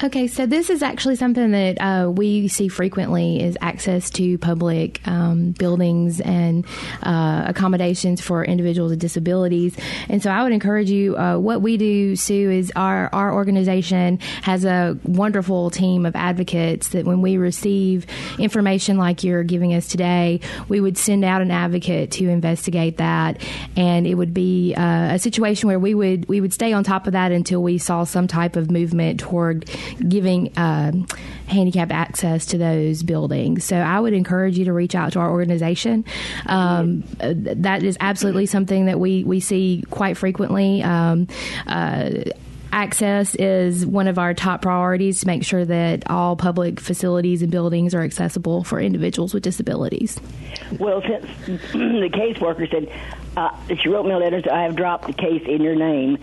[0.00, 5.00] Okay, so this is actually something that uh, we see frequently is access to public
[5.08, 6.64] um, buildings and
[7.02, 9.76] uh, accommodations for individuals with disabilities.
[10.08, 11.16] And so I would encourage you.
[11.16, 16.90] Uh, what we do, Sue, is our our organization has a wonderful team of advocates
[16.90, 18.06] that when we receive
[18.38, 23.42] information like you're giving us today, we would send out an advocate to investigate that,
[23.74, 27.08] and it would be uh, a situation where we would we would stay on top
[27.08, 29.68] of that until we saw some type of movement toward
[30.08, 30.92] giving uh,
[31.46, 33.64] handicap access to those buildings.
[33.64, 36.04] So I would encourage you to reach out to our organization.
[36.46, 40.82] Um, that is absolutely something that we, we see quite frequently.
[40.82, 41.28] Um,
[41.66, 42.10] uh,
[42.72, 47.50] access is one of our top priorities to make sure that all public facilities and
[47.50, 50.18] buildings are accessible for individuals with disabilities.
[50.78, 51.26] Well, since
[51.72, 52.92] the caseworker said
[53.36, 56.18] uh, she wrote me a letter, that I have dropped the case in your name.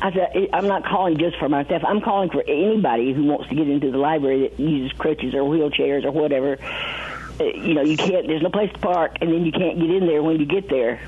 [0.00, 1.82] I said I'm not calling just for myself.
[1.84, 5.42] I'm calling for anybody who wants to get into the library that uses crutches or
[5.42, 6.58] wheelchairs or whatever
[7.40, 8.26] you know, you can't.
[8.26, 10.68] There's no place to park, and then you can't get in there when you get
[10.68, 11.00] there.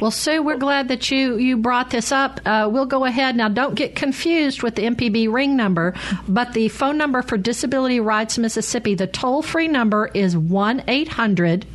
[0.00, 2.40] Well, Sue, we're glad that you you brought this up.
[2.44, 3.48] Uh, we'll go ahead now.
[3.48, 5.94] Don't get confused with the MPB ring number,
[6.28, 11.08] but the phone number for Disability Rights Mississippi, the toll free number is one eight
[11.08, 11.66] hundred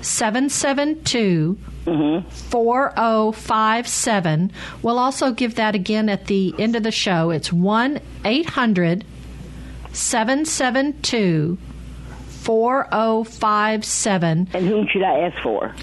[0.00, 1.58] seven seven two.
[1.88, 4.52] 4057.
[4.82, 7.30] We'll also give that again at the end of the show.
[7.30, 9.06] It's 1 800
[9.94, 11.56] 772
[12.48, 14.48] 4057.
[14.54, 15.74] And whom should I ask for?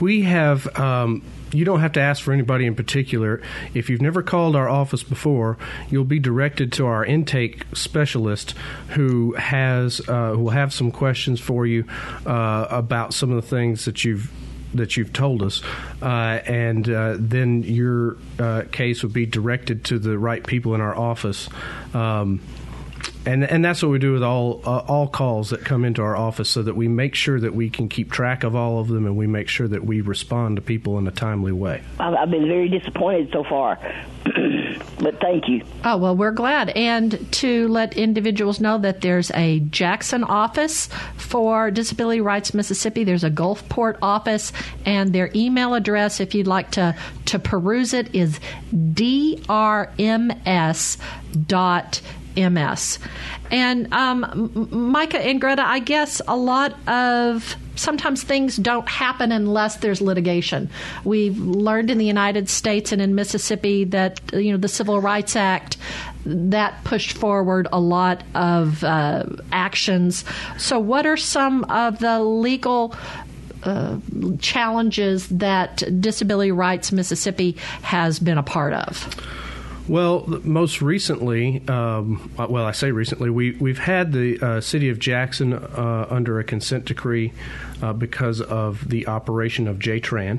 [0.00, 0.78] We have.
[0.78, 3.40] Um, you don't have to ask for anybody in particular.
[3.72, 5.56] If you've never called our office before,
[5.88, 8.54] you'll be directed to our intake specialist,
[8.88, 11.86] who has uh, who will have some questions for you
[12.26, 14.30] uh, about some of the things that you've
[14.74, 15.62] that you've told us,
[16.02, 20.82] uh, and uh, then your uh, case would be directed to the right people in
[20.82, 21.48] our office.
[21.94, 22.40] Um,
[23.24, 26.16] and and that's what we do with all uh, all calls that come into our
[26.16, 29.06] office, so that we make sure that we can keep track of all of them,
[29.06, 31.82] and we make sure that we respond to people in a timely way.
[32.00, 33.78] I've been very disappointed so far,
[34.98, 35.62] but thank you.
[35.84, 41.70] Oh well, we're glad, and to let individuals know that there's a Jackson office for
[41.70, 43.04] Disability Rights Mississippi.
[43.04, 44.52] There's a Gulfport office,
[44.84, 48.40] and their email address, if you'd like to to peruse it, is
[48.74, 49.46] drms
[51.46, 52.00] dot
[52.36, 52.98] MS.
[53.50, 59.76] And um, Micah and Greta, I guess a lot of sometimes things don't happen unless
[59.76, 60.70] there's litigation.
[61.04, 65.36] We've learned in the United States and in Mississippi that you know the Civil Rights
[65.36, 65.76] Act
[66.24, 70.24] that pushed forward a lot of uh, actions.
[70.58, 72.94] So, what are some of the legal
[73.64, 73.98] uh,
[74.40, 79.08] challenges that Disability Rights Mississippi has been a part of?
[79.88, 85.00] Well, most recently, um, well, I say recently, we we've had the uh, city of
[85.00, 87.32] Jackson uh, under a consent decree
[87.82, 90.38] uh, because of the operation of JTRAN.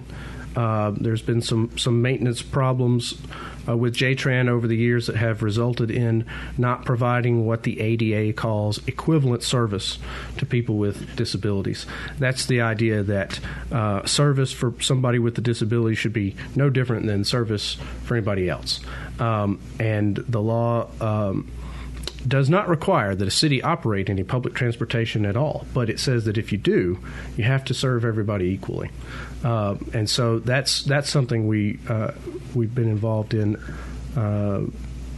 [0.55, 3.19] Uh, there's been some some maintenance problems
[3.67, 6.25] uh, with JTRAN over the years that have resulted in
[6.57, 9.99] not providing what the ADA calls equivalent service
[10.37, 11.85] to people with disabilities.
[12.19, 13.39] That's the idea that
[13.71, 18.49] uh, service for somebody with a disability should be no different than service for anybody
[18.49, 18.79] else.
[19.19, 20.87] Um, and the law.
[21.01, 21.51] Um,
[22.27, 26.25] does not require that a city operate any public transportation at all, but it says
[26.25, 26.97] that if you do,
[27.35, 28.89] you have to serve everybody equally.
[29.43, 32.11] Uh, and so that's that's something we uh,
[32.55, 33.57] we've been involved in
[34.15, 34.61] uh,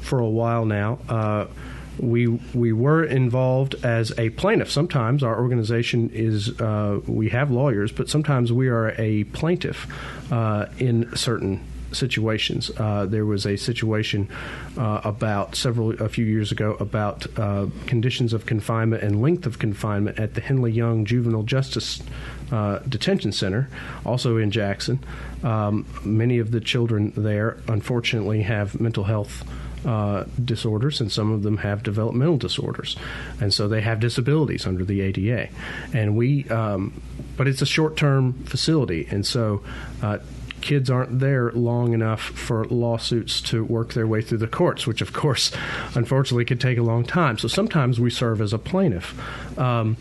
[0.02, 1.00] for a while now.
[1.08, 1.46] Uh,
[2.00, 4.72] we we were involved as a plaintiff.
[4.72, 9.88] Sometimes our organization is uh, we have lawyers, but sometimes we are a plaintiff
[10.32, 11.64] uh, in certain
[11.96, 12.72] situations.
[12.78, 14.30] Uh, there was a situation
[14.78, 19.60] uh, about several a few years ago about uh, conditions of confinement and length of
[19.60, 22.02] confinement at the Henley Young Juvenile Justice
[22.52, 23.70] uh, Detention Center,
[24.06, 25.04] also in Jackson.
[25.44, 29.44] Um, many of the children there, unfortunately, have mental health.
[29.86, 32.98] Uh, disorders, and some of them have developmental disorders,
[33.40, 35.48] and so they have disabilities under the ADA.
[35.94, 37.00] And we, um,
[37.38, 39.62] but it's a short-term facility, and so
[40.02, 40.18] uh,
[40.66, 45.00] kids aren't there long enough for lawsuits to work their way through the courts, which,
[45.00, 45.52] of course,
[45.94, 47.38] unfortunately, could take a long time.
[47.38, 49.14] So sometimes we serve as a plaintiff,
[49.60, 49.96] um,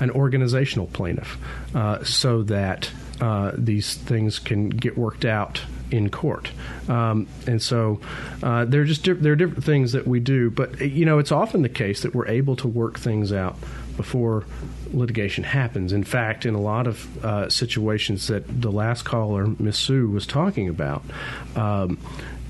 [0.00, 1.36] an organizational plaintiff,
[1.74, 6.50] uh, so that uh, these things can get worked out in court.
[6.88, 8.00] Um, and so
[8.42, 11.18] uh, there are just di- there are different things that we do, but you know
[11.18, 13.56] it's often the case that we're able to work things out
[13.96, 14.44] before
[14.92, 15.92] litigation happens.
[15.92, 20.26] In fact, in a lot of uh, situations that the last caller, Miss Sue, was
[20.26, 21.04] talking about.
[21.54, 21.98] Um,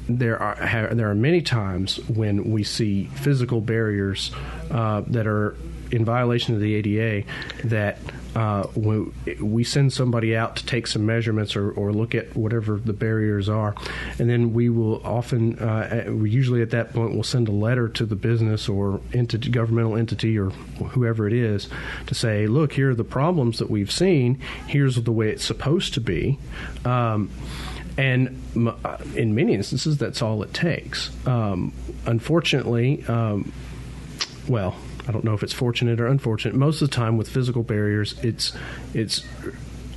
[0.09, 4.30] there are there are many times when we see physical barriers
[4.70, 5.56] uh, that are
[5.90, 7.26] in violation of the ADA
[7.64, 7.98] that
[8.37, 12.77] uh, when we send somebody out to take some measurements or, or look at whatever
[12.77, 13.75] the barriers are,
[14.18, 17.88] and then we will often, uh, we usually at that point, we'll send a letter
[17.88, 20.51] to the business or entity, governmental entity or
[20.90, 21.70] whoever it is
[22.07, 24.38] to say, look, here are the problems that we've seen.
[24.66, 26.38] Here's the way it's supposed to be.
[26.85, 27.31] Um,
[27.96, 28.42] and
[29.14, 31.11] in many instances, that's all it takes.
[31.26, 31.72] Um,
[32.05, 33.51] unfortunately, um,
[34.47, 34.76] well,
[35.09, 36.54] I don't know if it's fortunate or unfortunate.
[36.54, 38.52] Most of the time, with physical barriers, it's
[38.94, 39.22] it's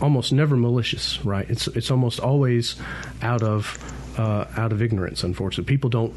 [0.01, 1.49] almost never malicious, right?
[1.49, 2.76] It's it's almost always
[3.22, 3.78] out of
[4.18, 5.24] uh, out of ignorance.
[5.24, 6.14] Unfortunately, people don't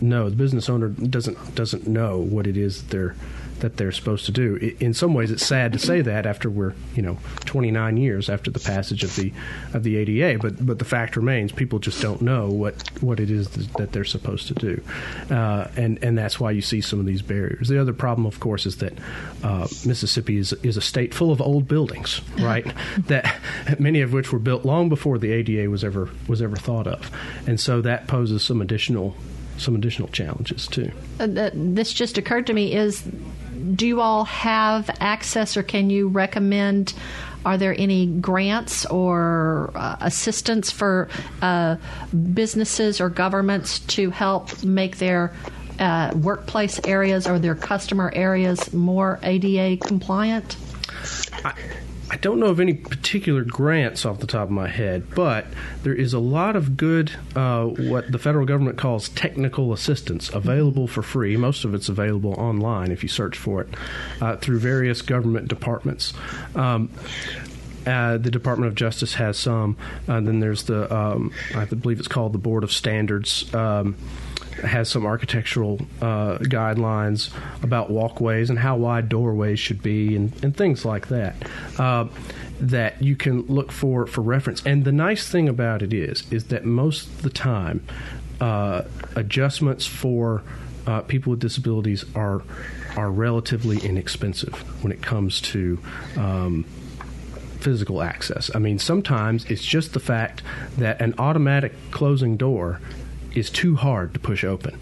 [0.00, 0.28] know.
[0.28, 3.14] The business owner doesn't doesn't know what it is that they're
[3.60, 4.74] that they're supposed to do.
[4.80, 8.50] In some ways, it's sad to say that after we're you know 29 years after
[8.50, 9.32] the passage of the
[9.72, 13.30] of the ADA, but but the fact remains, people just don't know what what it
[13.30, 14.82] is that they're supposed to do,
[15.30, 17.68] uh, and and that's why you see some of these barriers.
[17.68, 18.94] The other problem, of course, is that
[19.42, 22.66] uh, Mississippi is is a state full of old buildings, right?
[23.06, 23.36] that
[23.78, 27.10] many of which were built long before the ADA was ever was ever thought of,
[27.46, 29.16] and so that poses some additional
[29.58, 30.90] some additional challenges too.
[31.18, 33.02] Uh, this just occurred to me is
[33.74, 36.94] do you all have access or can you recommend?
[37.44, 41.08] Are there any grants or uh, assistance for
[41.42, 41.76] uh,
[42.34, 45.32] businesses or governments to help make their
[45.78, 50.56] uh, workplace areas or their customer areas more ADA compliant?
[51.44, 51.54] I,
[52.08, 55.46] I don't know of any particular grants off the top of my head, but
[55.82, 60.86] there is a lot of good, uh, what the federal government calls technical assistance available
[60.86, 61.36] for free.
[61.36, 63.68] Most of it's available online if you search for it
[64.20, 66.12] uh, through various government departments.
[66.54, 66.90] Um,
[67.86, 69.76] uh, the Department of Justice has some.
[70.08, 73.52] Uh, then there's the, um, I believe it's called the Board of Standards.
[73.54, 73.96] Um,
[74.62, 77.32] has some architectural uh, guidelines
[77.62, 81.36] about walkways and how wide doorways should be and, and things like that.
[81.78, 82.06] Uh,
[82.60, 84.64] that you can look for for reference.
[84.64, 87.84] And the nice thing about it is, is that most of the time,
[88.40, 88.82] uh,
[89.14, 90.42] adjustments for
[90.86, 92.42] uh, people with disabilities are
[92.96, 95.78] are relatively inexpensive when it comes to.
[96.16, 96.64] Um,
[97.60, 98.48] physical access.
[98.54, 100.40] I mean, sometimes it's just the fact
[100.78, 102.80] that an automatic closing door
[103.36, 104.78] is too hard to push open.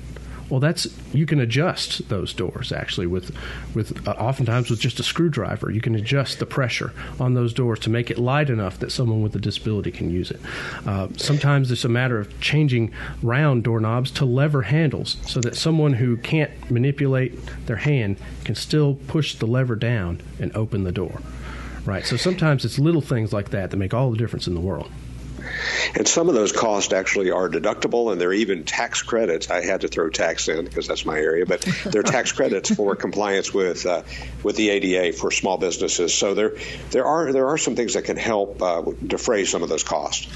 [0.50, 3.34] Well, that's you can adjust those doors actually with
[3.74, 5.70] with uh, oftentimes with just a screwdriver.
[5.70, 9.22] You can adjust the pressure on those doors to make it light enough that someone
[9.22, 10.40] with a disability can use it.
[10.86, 12.92] Uh, sometimes it's a matter of changing
[13.22, 18.94] round doorknobs to lever handles so that someone who can't manipulate their hand can still
[19.06, 21.20] push the lever down and open the door.
[21.86, 22.04] Right.
[22.04, 24.90] So sometimes it's little things like that that make all the difference in the world.
[25.94, 29.50] And some of those costs actually are deductible, and they're even tax credits.
[29.50, 32.96] I had to throw tax in because that's my area, but they're tax credits for
[32.96, 34.02] compliance with uh,
[34.42, 36.14] with the ADA for small businesses.
[36.14, 36.56] So there
[36.90, 40.28] there are there are some things that can help uh, defray some of those costs.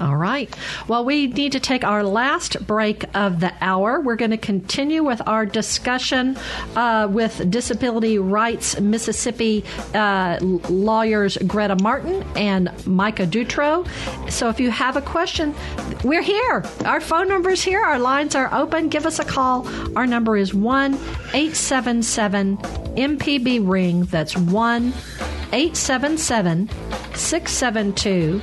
[0.00, 0.52] All right.
[0.88, 4.00] Well, we need to take our last break of the hour.
[4.00, 6.36] We're going to continue with our discussion
[6.74, 9.64] uh, with Disability Rights Mississippi
[9.94, 13.86] uh, lawyers Greta Martin and Micah Dutro.
[14.28, 15.54] So if you have a question,
[16.02, 16.64] we're here.
[16.84, 17.80] Our phone number is here.
[17.80, 18.88] Our lines are open.
[18.88, 19.68] Give us a call.
[19.96, 24.04] Our number is 1 877 MPB Ring.
[24.04, 24.92] That's 1
[25.52, 26.68] 877
[27.14, 28.42] 672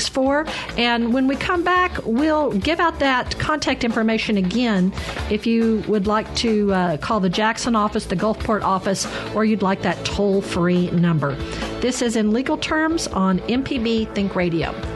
[0.00, 0.78] 7464.
[0.78, 4.92] And when we come back, we'll give out that contact information again
[5.30, 9.62] if you would like to uh, call the Jackson office, the Gulfport office, or you'd
[9.62, 11.34] like that toll free number.
[11.80, 14.95] This is in legal terms on MPB Think Radio.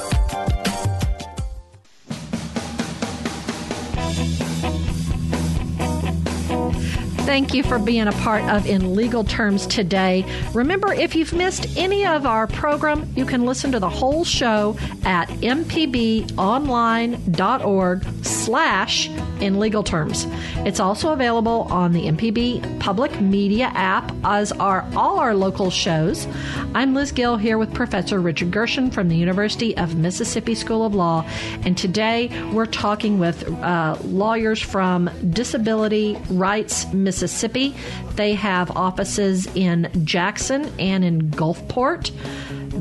[7.31, 10.25] Thank you for being a part of In Legal Terms today.
[10.53, 14.75] Remember, if you've missed any of our program, you can listen to the whole show
[15.05, 18.03] at mpbonline.org
[18.41, 20.25] slash in legal terms.
[20.65, 26.27] It's also available on the MPB Public Media app, as are all our local shows.
[26.73, 30.95] I'm Liz Gill here with Professor Richard Gershon from the University of Mississippi School of
[30.95, 31.25] Law,
[31.63, 37.75] and today we're talking with uh, lawyers from Disability Rights Mississippi.
[38.15, 42.11] They have offices in Jackson and in Gulfport.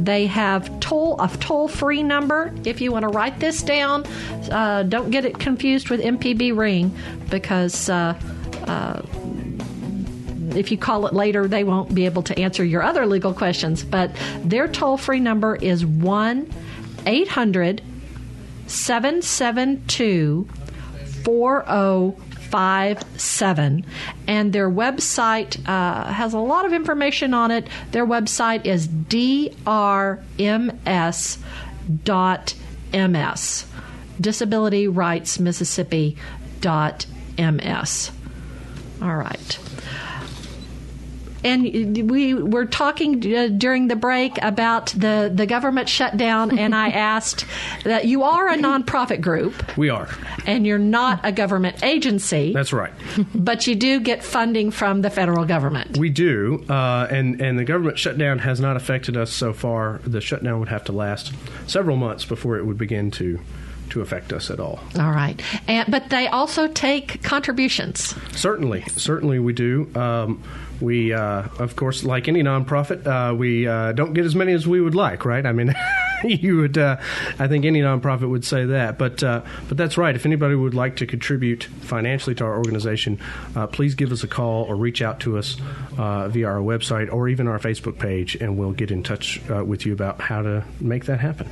[0.04, 2.52] They have toll a toll free number.
[2.64, 4.04] If you want to write this down,
[4.50, 6.96] uh, don't get it confused with MPB Ring
[7.28, 7.90] because.
[7.90, 8.14] Uh,
[8.66, 9.02] uh,
[10.52, 13.84] if you call it later, they won't be able to answer your other legal questions.
[13.84, 14.10] But
[14.42, 16.52] their toll free number is 1
[17.06, 17.80] 800
[18.66, 20.48] 772
[21.24, 23.86] 4057.
[24.26, 27.68] And their website uh, has a lot of information on it.
[27.92, 29.68] Their website is drms.ms.
[34.20, 36.16] Disability Rights Mississippi
[36.60, 37.06] dot
[37.38, 38.10] ms.
[39.02, 39.58] All right.
[41.42, 46.88] And we were talking uh, during the break about the, the government shutdown, and I
[46.90, 47.46] asked
[47.84, 49.76] that you are a nonprofit group.
[49.76, 50.08] We are.
[50.46, 52.52] And you're not a government agency.
[52.52, 52.92] That's right.
[53.34, 55.96] but you do get funding from the federal government.
[55.96, 60.00] We do, uh, and and the government shutdown has not affected us so far.
[60.04, 61.32] The shutdown would have to last
[61.66, 63.40] several months before it would begin to
[63.90, 64.80] to affect us at all.
[64.98, 68.14] All right, and, but they also take contributions.
[68.32, 69.90] Certainly, certainly we do.
[69.94, 70.42] Um,
[70.80, 74.66] we, uh, of course, like any nonprofit, uh, we uh, don't get as many as
[74.66, 75.44] we would like, right?
[75.44, 75.74] I mean,
[76.24, 76.96] you would, uh,
[77.38, 80.14] I think any nonprofit would say that, but uh, but that's right.
[80.14, 83.18] If anybody would like to contribute financially to our organization,
[83.56, 85.56] uh, please give us a call or reach out to us
[85.96, 89.92] via our website or even our Facebook page, and we'll get in touch with you
[89.92, 91.48] about how to make that happen.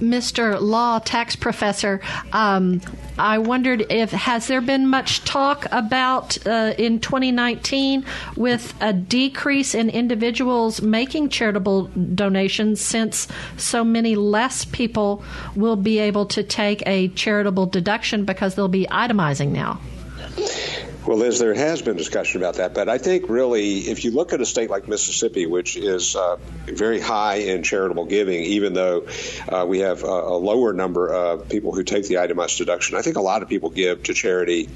[0.00, 0.58] Mr.
[0.60, 2.00] Law tax professor,
[2.32, 2.80] um,
[3.18, 8.04] I wondered if has there been much talk about uh, in 2019
[8.36, 13.28] with a decrease in individuals making charitable donations since
[13.58, 15.22] so many less people
[15.54, 19.80] will be able to take a charitable deduction because they'll be itemizing now.
[21.06, 24.34] Well, Liz, there has been discussion about that, but I think really, if you look
[24.34, 26.36] at a state like Mississippi, which is uh,
[26.66, 29.06] very high in charitable giving, even though
[29.48, 33.02] uh, we have a, a, lower number of people who take the itemized deduction, I
[33.02, 34.68] think a lot of people give to charity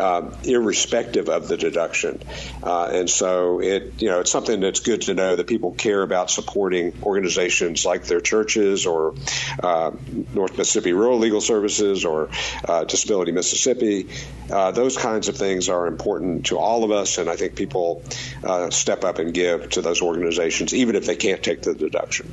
[0.00, 2.22] uh, irrespective of the deduction.
[2.62, 6.02] Uh, and so it, you know, it's something that's good to know that people care
[6.02, 9.14] about supporting organizations like their churches or
[9.62, 9.90] uh,
[10.34, 12.30] North Mississippi Rural Legal Services or
[12.66, 14.08] uh, Disability Mississippi.
[14.50, 18.02] Uh, those kinds of things are important to all of us, and I think people
[18.42, 22.32] uh, step up and give to those organizations, even if they can't take the deduction.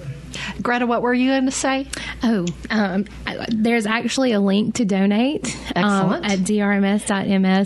[0.61, 1.87] Greta, what were you going to say?
[2.23, 3.05] Oh, um,
[3.49, 7.56] there's actually a link to donate um, at drms.ms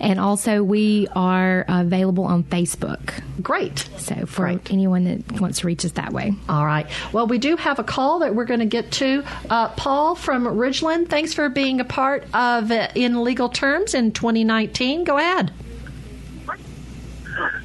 [0.00, 3.22] and also we are available on Facebook.
[3.42, 3.88] Great.
[3.96, 4.70] So for Great.
[4.70, 6.32] anyone that wants to reach us that way.
[6.48, 6.86] All right.
[7.12, 9.24] Well, we do have a call that we're going to get to.
[9.48, 14.12] Uh, Paul from Ridgeland, thanks for being a part of uh, In Legal Terms in
[14.12, 15.04] 2019.
[15.04, 15.52] Go ahead.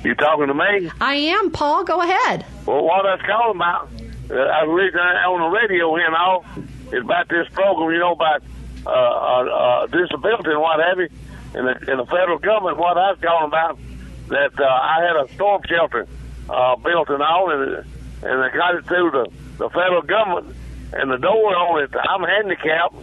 [0.04, 0.92] You talking to me?
[1.02, 1.84] I am, Paul.
[1.84, 2.46] Go ahead.
[2.66, 3.90] Well, what I was calling about,
[4.30, 6.46] uh, I was listening on the radio here now,
[6.92, 8.44] is about this program, you know, about
[8.86, 11.10] uh, uh, uh disability and what have you
[11.56, 13.80] in the, in the federal government, what I was talking about,
[14.28, 16.08] that uh, I had a storm shelter
[16.50, 17.86] uh, built and all, and,
[18.24, 20.56] and I got it through the, the federal government,
[20.94, 22.96] and the door on it, I'm handicapped,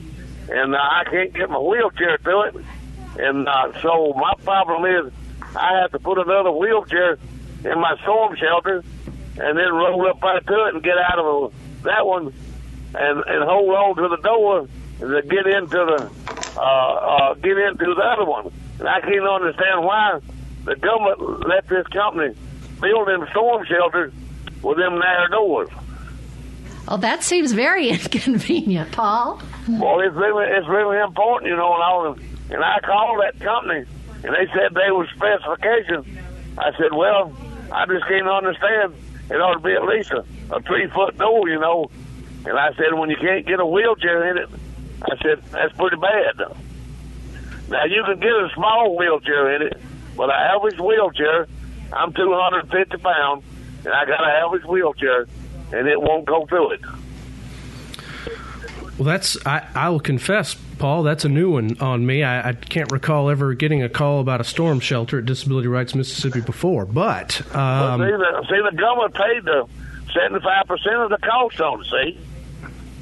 [0.50, 2.56] and uh, I can't get my wheelchair to it.
[3.18, 5.12] And uh, so my problem is
[5.56, 7.18] I have to put another wheelchair
[7.64, 8.82] in my storm shelter
[9.38, 12.32] and then roll up right to it and get out of that one
[12.94, 14.68] and, and hold on to the door
[15.02, 16.10] to get into the
[16.56, 18.52] uh, uh, get into the other one.
[18.78, 20.20] And I can't understand why
[20.64, 22.34] the government let this company
[22.80, 24.12] build them storm shelters
[24.62, 25.68] with them narrow doors.
[26.88, 29.40] Oh, that seems very inconvenient, Paul.
[29.68, 31.74] Well, it's really it's really important, you know.
[31.74, 32.18] And I was,
[32.50, 33.84] and I called that company,
[34.24, 36.06] and they said they were specifications.
[36.58, 37.32] I said, well,
[37.72, 38.94] I just can't understand.
[39.30, 40.24] It ought to be at least a,
[40.54, 41.90] a three foot door, you know.
[42.44, 44.50] And I said, when you can't get a wheelchair in it,
[45.04, 46.56] I said, that's pretty bad.
[47.68, 49.80] Now, you can get a small wheelchair in it,
[50.16, 51.46] but an average wheelchair,
[51.92, 53.44] I'm 250 pounds,
[53.84, 55.26] and I got an average wheelchair,
[55.72, 56.80] and it won't go through it.
[58.98, 62.22] Well, that's, I, I will confess, Paul, that's a new one on me.
[62.22, 65.94] I, I, can't recall ever getting a call about a storm shelter at Disability Rights
[65.94, 67.40] Mississippi before, but.
[67.56, 69.66] Um, well, see, the, see, the government paid the
[70.14, 72.18] 75% of the cost on it, see?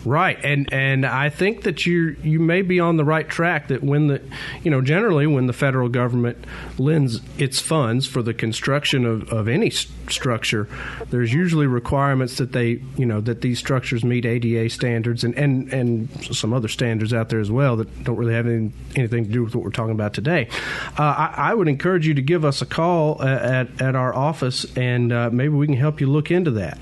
[0.05, 3.69] Right, and and I think that you you may be on the right track.
[3.69, 4.23] That when the
[4.63, 6.43] you know generally when the federal government
[6.79, 10.69] lends its funds for the construction of, of any st- structure,
[11.11, 15.71] there's usually requirements that they you know that these structures meet ADA standards and and
[15.71, 19.31] and some other standards out there as well that don't really have any, anything to
[19.31, 20.49] do with what we're talking about today.
[20.99, 24.65] Uh, I, I, would encourage you to give us a call at at our office,
[24.79, 26.79] and uh, maybe we can help you look into that.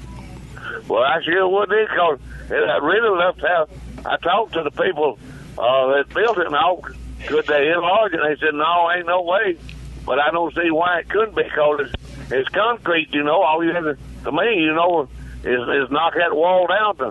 [0.89, 2.19] Well, I sure would, because
[2.51, 3.71] I really left out.
[4.07, 5.19] I talked to the people
[5.59, 6.83] uh, that built it, and all
[7.27, 8.21] could they enlarge it?
[8.23, 9.59] They said, no, ain't no way.
[10.07, 13.43] But I don't see why it couldn't be, because it's, it's concrete, you know.
[13.43, 15.09] All you have to, to me, you know,
[15.43, 17.07] is, is knock that wall down to,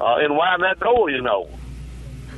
[0.00, 1.50] uh, and widen that door, you know.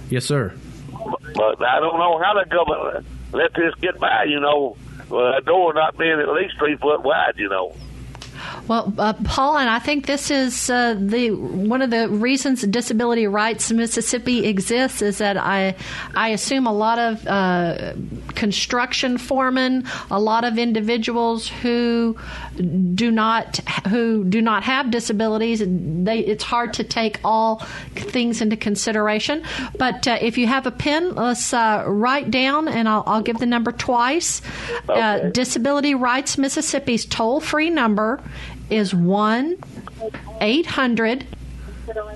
[0.09, 0.53] Yes, sir.
[0.91, 4.25] but I don't know how the government let this get by.
[4.25, 4.77] You know,
[5.13, 7.35] uh, a door not being at least three foot wide.
[7.37, 7.77] You know.
[8.71, 13.27] Well, uh, Paul, and I think this is uh, the one of the reasons Disability
[13.27, 15.75] Rights Mississippi exists is that I
[16.15, 17.95] I assume a lot of uh,
[18.37, 22.17] construction foremen, a lot of individuals who
[22.95, 23.57] do not
[23.89, 27.67] who do not have disabilities, they it's hard to take all
[27.97, 29.43] things into consideration.
[29.79, 33.39] But uh, if you have a pen, let's uh, write down, and I'll, I'll give
[33.39, 34.43] the number twice.
[34.89, 35.31] Uh, Okay.
[35.31, 38.21] Disability Rights Mississippi's toll free number
[38.71, 39.57] is 1
[40.41, 41.27] 800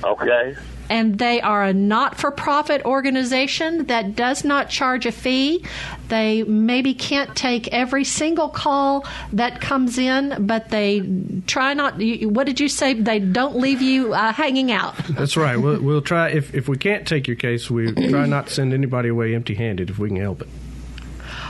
[0.05, 0.55] Okay.
[0.91, 5.65] and they are a not for profit organization that does not charge a fee.
[6.09, 11.01] They maybe can't take every single call that comes in, but they
[11.47, 11.95] try not.
[12.25, 12.93] What did you say?
[12.93, 14.95] They don't leave you uh, hanging out.
[15.09, 15.57] That's right.
[15.57, 18.75] We'll, we'll try if if we can't take your case, we try not to send
[18.75, 20.49] anybody away empty-handed if we can help it.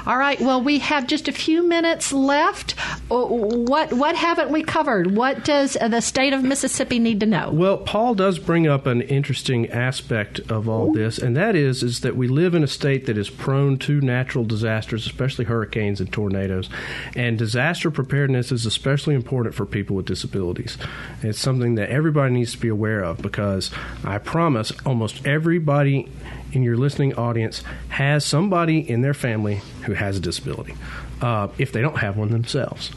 [0.07, 0.39] All right.
[0.39, 2.75] Well, we have just a few minutes left.
[3.11, 5.17] Uh, What what haven't we covered?
[5.17, 7.51] What does the state of Mississippi need to know?
[7.51, 12.01] Well, Paul does bring up an interesting aspect of all this, and that is is
[12.01, 16.13] that we live in a state that is prone to natural disasters, especially hurricanes and
[16.13, 16.69] tornadoes.
[17.17, 20.77] And disaster preparedness is especially important for people with disabilities.
[21.23, 23.71] It's something that everybody needs to be aware of because
[24.05, 26.09] I promise almost everybody
[26.55, 30.75] in your listening audience has somebody in their family who has a disability,
[31.21, 32.91] uh, if they don't have one themselves.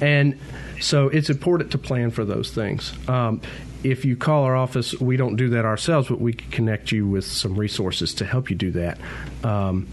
[0.00, 0.38] And
[0.80, 2.92] so it's important to plan for those things.
[3.08, 3.40] Um,
[3.84, 7.06] if you call our office, we don't do that ourselves, but we can connect you
[7.06, 8.98] with some resources to help you do that.
[9.42, 9.88] Um,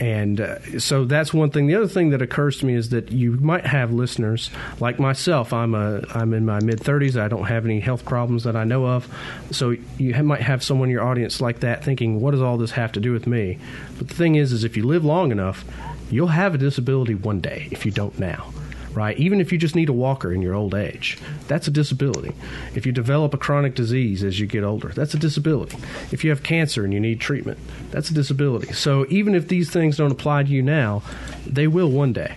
[0.00, 1.66] and uh, so that's one thing.
[1.66, 5.52] The other thing that occurs to me is that you might have listeners like myself.
[5.52, 7.20] I'm a I'm in my mid 30s.
[7.20, 9.12] I don't have any health problems that I know of.
[9.50, 12.58] So you ha- might have someone in your audience like that thinking, "What does all
[12.58, 13.58] this have to do with me?"
[13.98, 15.64] But the thing is, is if you live long enough,
[16.10, 18.52] you'll have a disability one day if you don't now
[18.98, 19.16] right?
[19.16, 22.34] Even if you just need a walker in your old age, that's a disability.
[22.74, 25.78] If you develop a chronic disease as you get older, that's a disability.
[26.10, 27.60] If you have cancer and you need treatment,
[27.92, 28.72] that's a disability.
[28.72, 31.02] So even if these things don't apply to you now,
[31.46, 32.34] they will one day.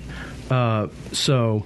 [0.52, 1.64] Uh, so,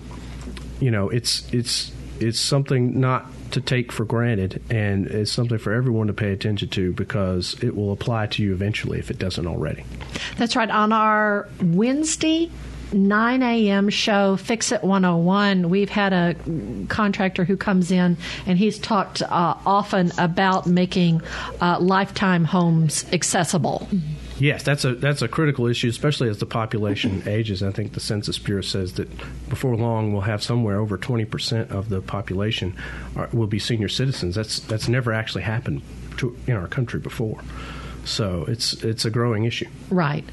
[0.80, 1.92] you know, it's it's
[2.22, 6.70] it's something not to take for granted, and it's something for everyone to pay attention
[6.70, 9.84] to because it will apply to you eventually if it doesn't already.
[10.38, 10.70] That's right.
[10.70, 12.50] On our Wednesday
[12.94, 13.90] 9 a.m.
[13.90, 16.36] show, Fix It 101, we've had a
[16.88, 21.22] contractor who comes in and he's talked uh, often about making
[21.62, 23.88] uh, lifetime homes accessible.
[24.38, 27.64] Yes, that's a that's a critical issue, especially as the population ages.
[27.64, 29.10] I think the Census Bureau says that
[29.48, 32.76] before long we'll have somewhere over twenty percent of the population
[33.16, 34.36] are, will be senior citizens.
[34.36, 35.84] That's that's never actually happened
[36.18, 37.40] to, in our country before.
[38.06, 39.68] So it's it's a growing issue.
[39.90, 40.24] Right.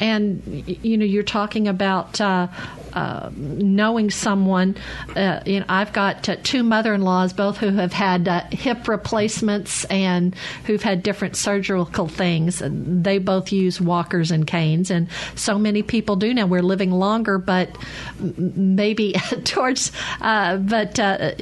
[0.00, 2.48] And, you know, you're talking about uh,
[2.96, 4.74] uh, knowing someone.
[5.14, 8.44] Uh, you know, I've got uh, two mother in laws, both who have had uh,
[8.50, 10.34] hip replacements and
[10.64, 12.62] who've had different surgical things.
[12.64, 14.90] They both use walkers and canes.
[14.90, 16.46] And so many people do now.
[16.46, 17.76] We're living longer, but
[18.18, 19.12] maybe
[19.44, 19.92] towards,
[20.22, 21.32] uh, but, uh,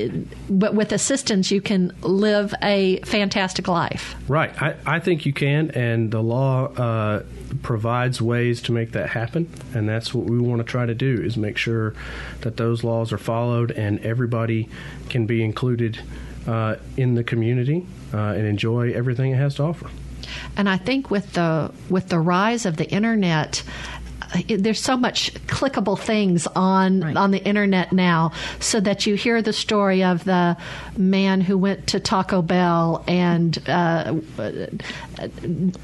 [0.50, 4.16] but with assistance, you can live a fantastic life.
[4.26, 4.60] Right.
[4.60, 7.22] I, I think you can, and the law
[7.62, 11.20] provides ways to make that happen, and that's what we want to try to do
[11.22, 11.94] is make sure
[12.40, 14.68] that those laws are followed and everybody
[15.08, 16.00] can be included
[16.46, 19.88] uh, in the community uh, and enjoy everything it has to offer.
[20.56, 23.62] And I think with the with the rise of the internet,
[24.48, 29.52] there's so much clickable things on on the internet now, so that you hear the
[29.52, 30.56] story of the
[30.96, 34.66] man who went to Taco Bell and uh, uh,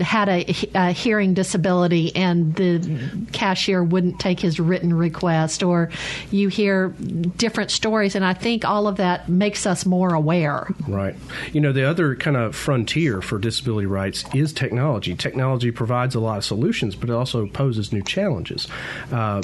[0.01, 5.91] had a, a hearing disability, and the cashier wouldn't take his written request, or
[6.31, 6.89] you hear
[7.37, 10.69] different stories, and I think all of that makes us more aware.
[10.89, 11.15] Right.
[11.53, 15.15] You know, the other kind of frontier for disability rights is technology.
[15.15, 18.40] Technology provides a lot of solutions, but it also poses new challenges.
[19.13, 19.43] Uh,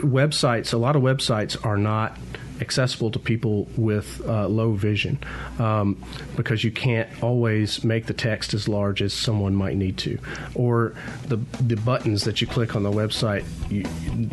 [0.00, 2.18] websites, a lot of websites are not
[2.60, 5.18] accessible to people with uh, low vision
[5.58, 6.02] um,
[6.36, 10.18] because you can't always make the text as large as someone might need to,
[10.54, 10.94] or
[11.26, 13.82] the the buttons that you click on the website, you,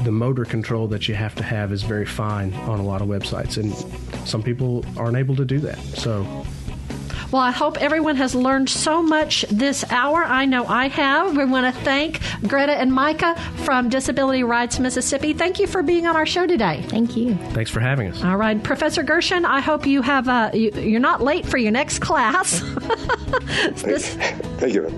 [0.03, 3.07] the motor control that you have to have is very fine on a lot of
[3.07, 3.73] websites, and
[4.27, 5.79] some people aren't able to do that.
[5.79, 6.45] So
[7.31, 10.23] well, I hope everyone has learned so much this hour.
[10.23, 11.37] I know I have.
[11.37, 15.33] We want to thank Greta and Micah from Disability Rights Mississippi.
[15.33, 16.83] Thank you for being on our show today.
[16.87, 17.35] Thank you.
[17.51, 18.23] Thanks for having us.
[18.23, 19.45] All right, Professor Gershon.
[19.45, 22.61] I hope you have uh, you, are not late for your next class.
[23.81, 24.15] this,
[24.59, 24.89] thank you.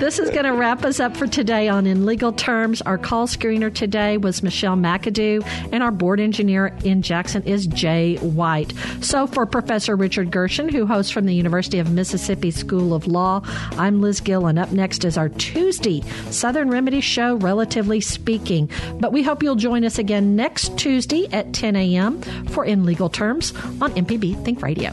[0.00, 2.82] This is going to wrap us up for today on In Legal Terms.
[2.82, 8.16] Our call screener today was Michelle McAdoo, and our board engineer in Jackson is Jay
[8.16, 8.72] White.
[9.00, 13.42] So for Professor Richard Gershon, who hosts from the University of Mississippi School of Law.
[13.72, 18.70] I'm Liz Gill, and up next is our Tuesday Southern Remedy show, Relatively Speaking.
[19.00, 22.20] But we hope you'll join us again next Tuesday at 10 a.m.
[22.48, 24.92] for In Legal Terms on MPB Think Radio.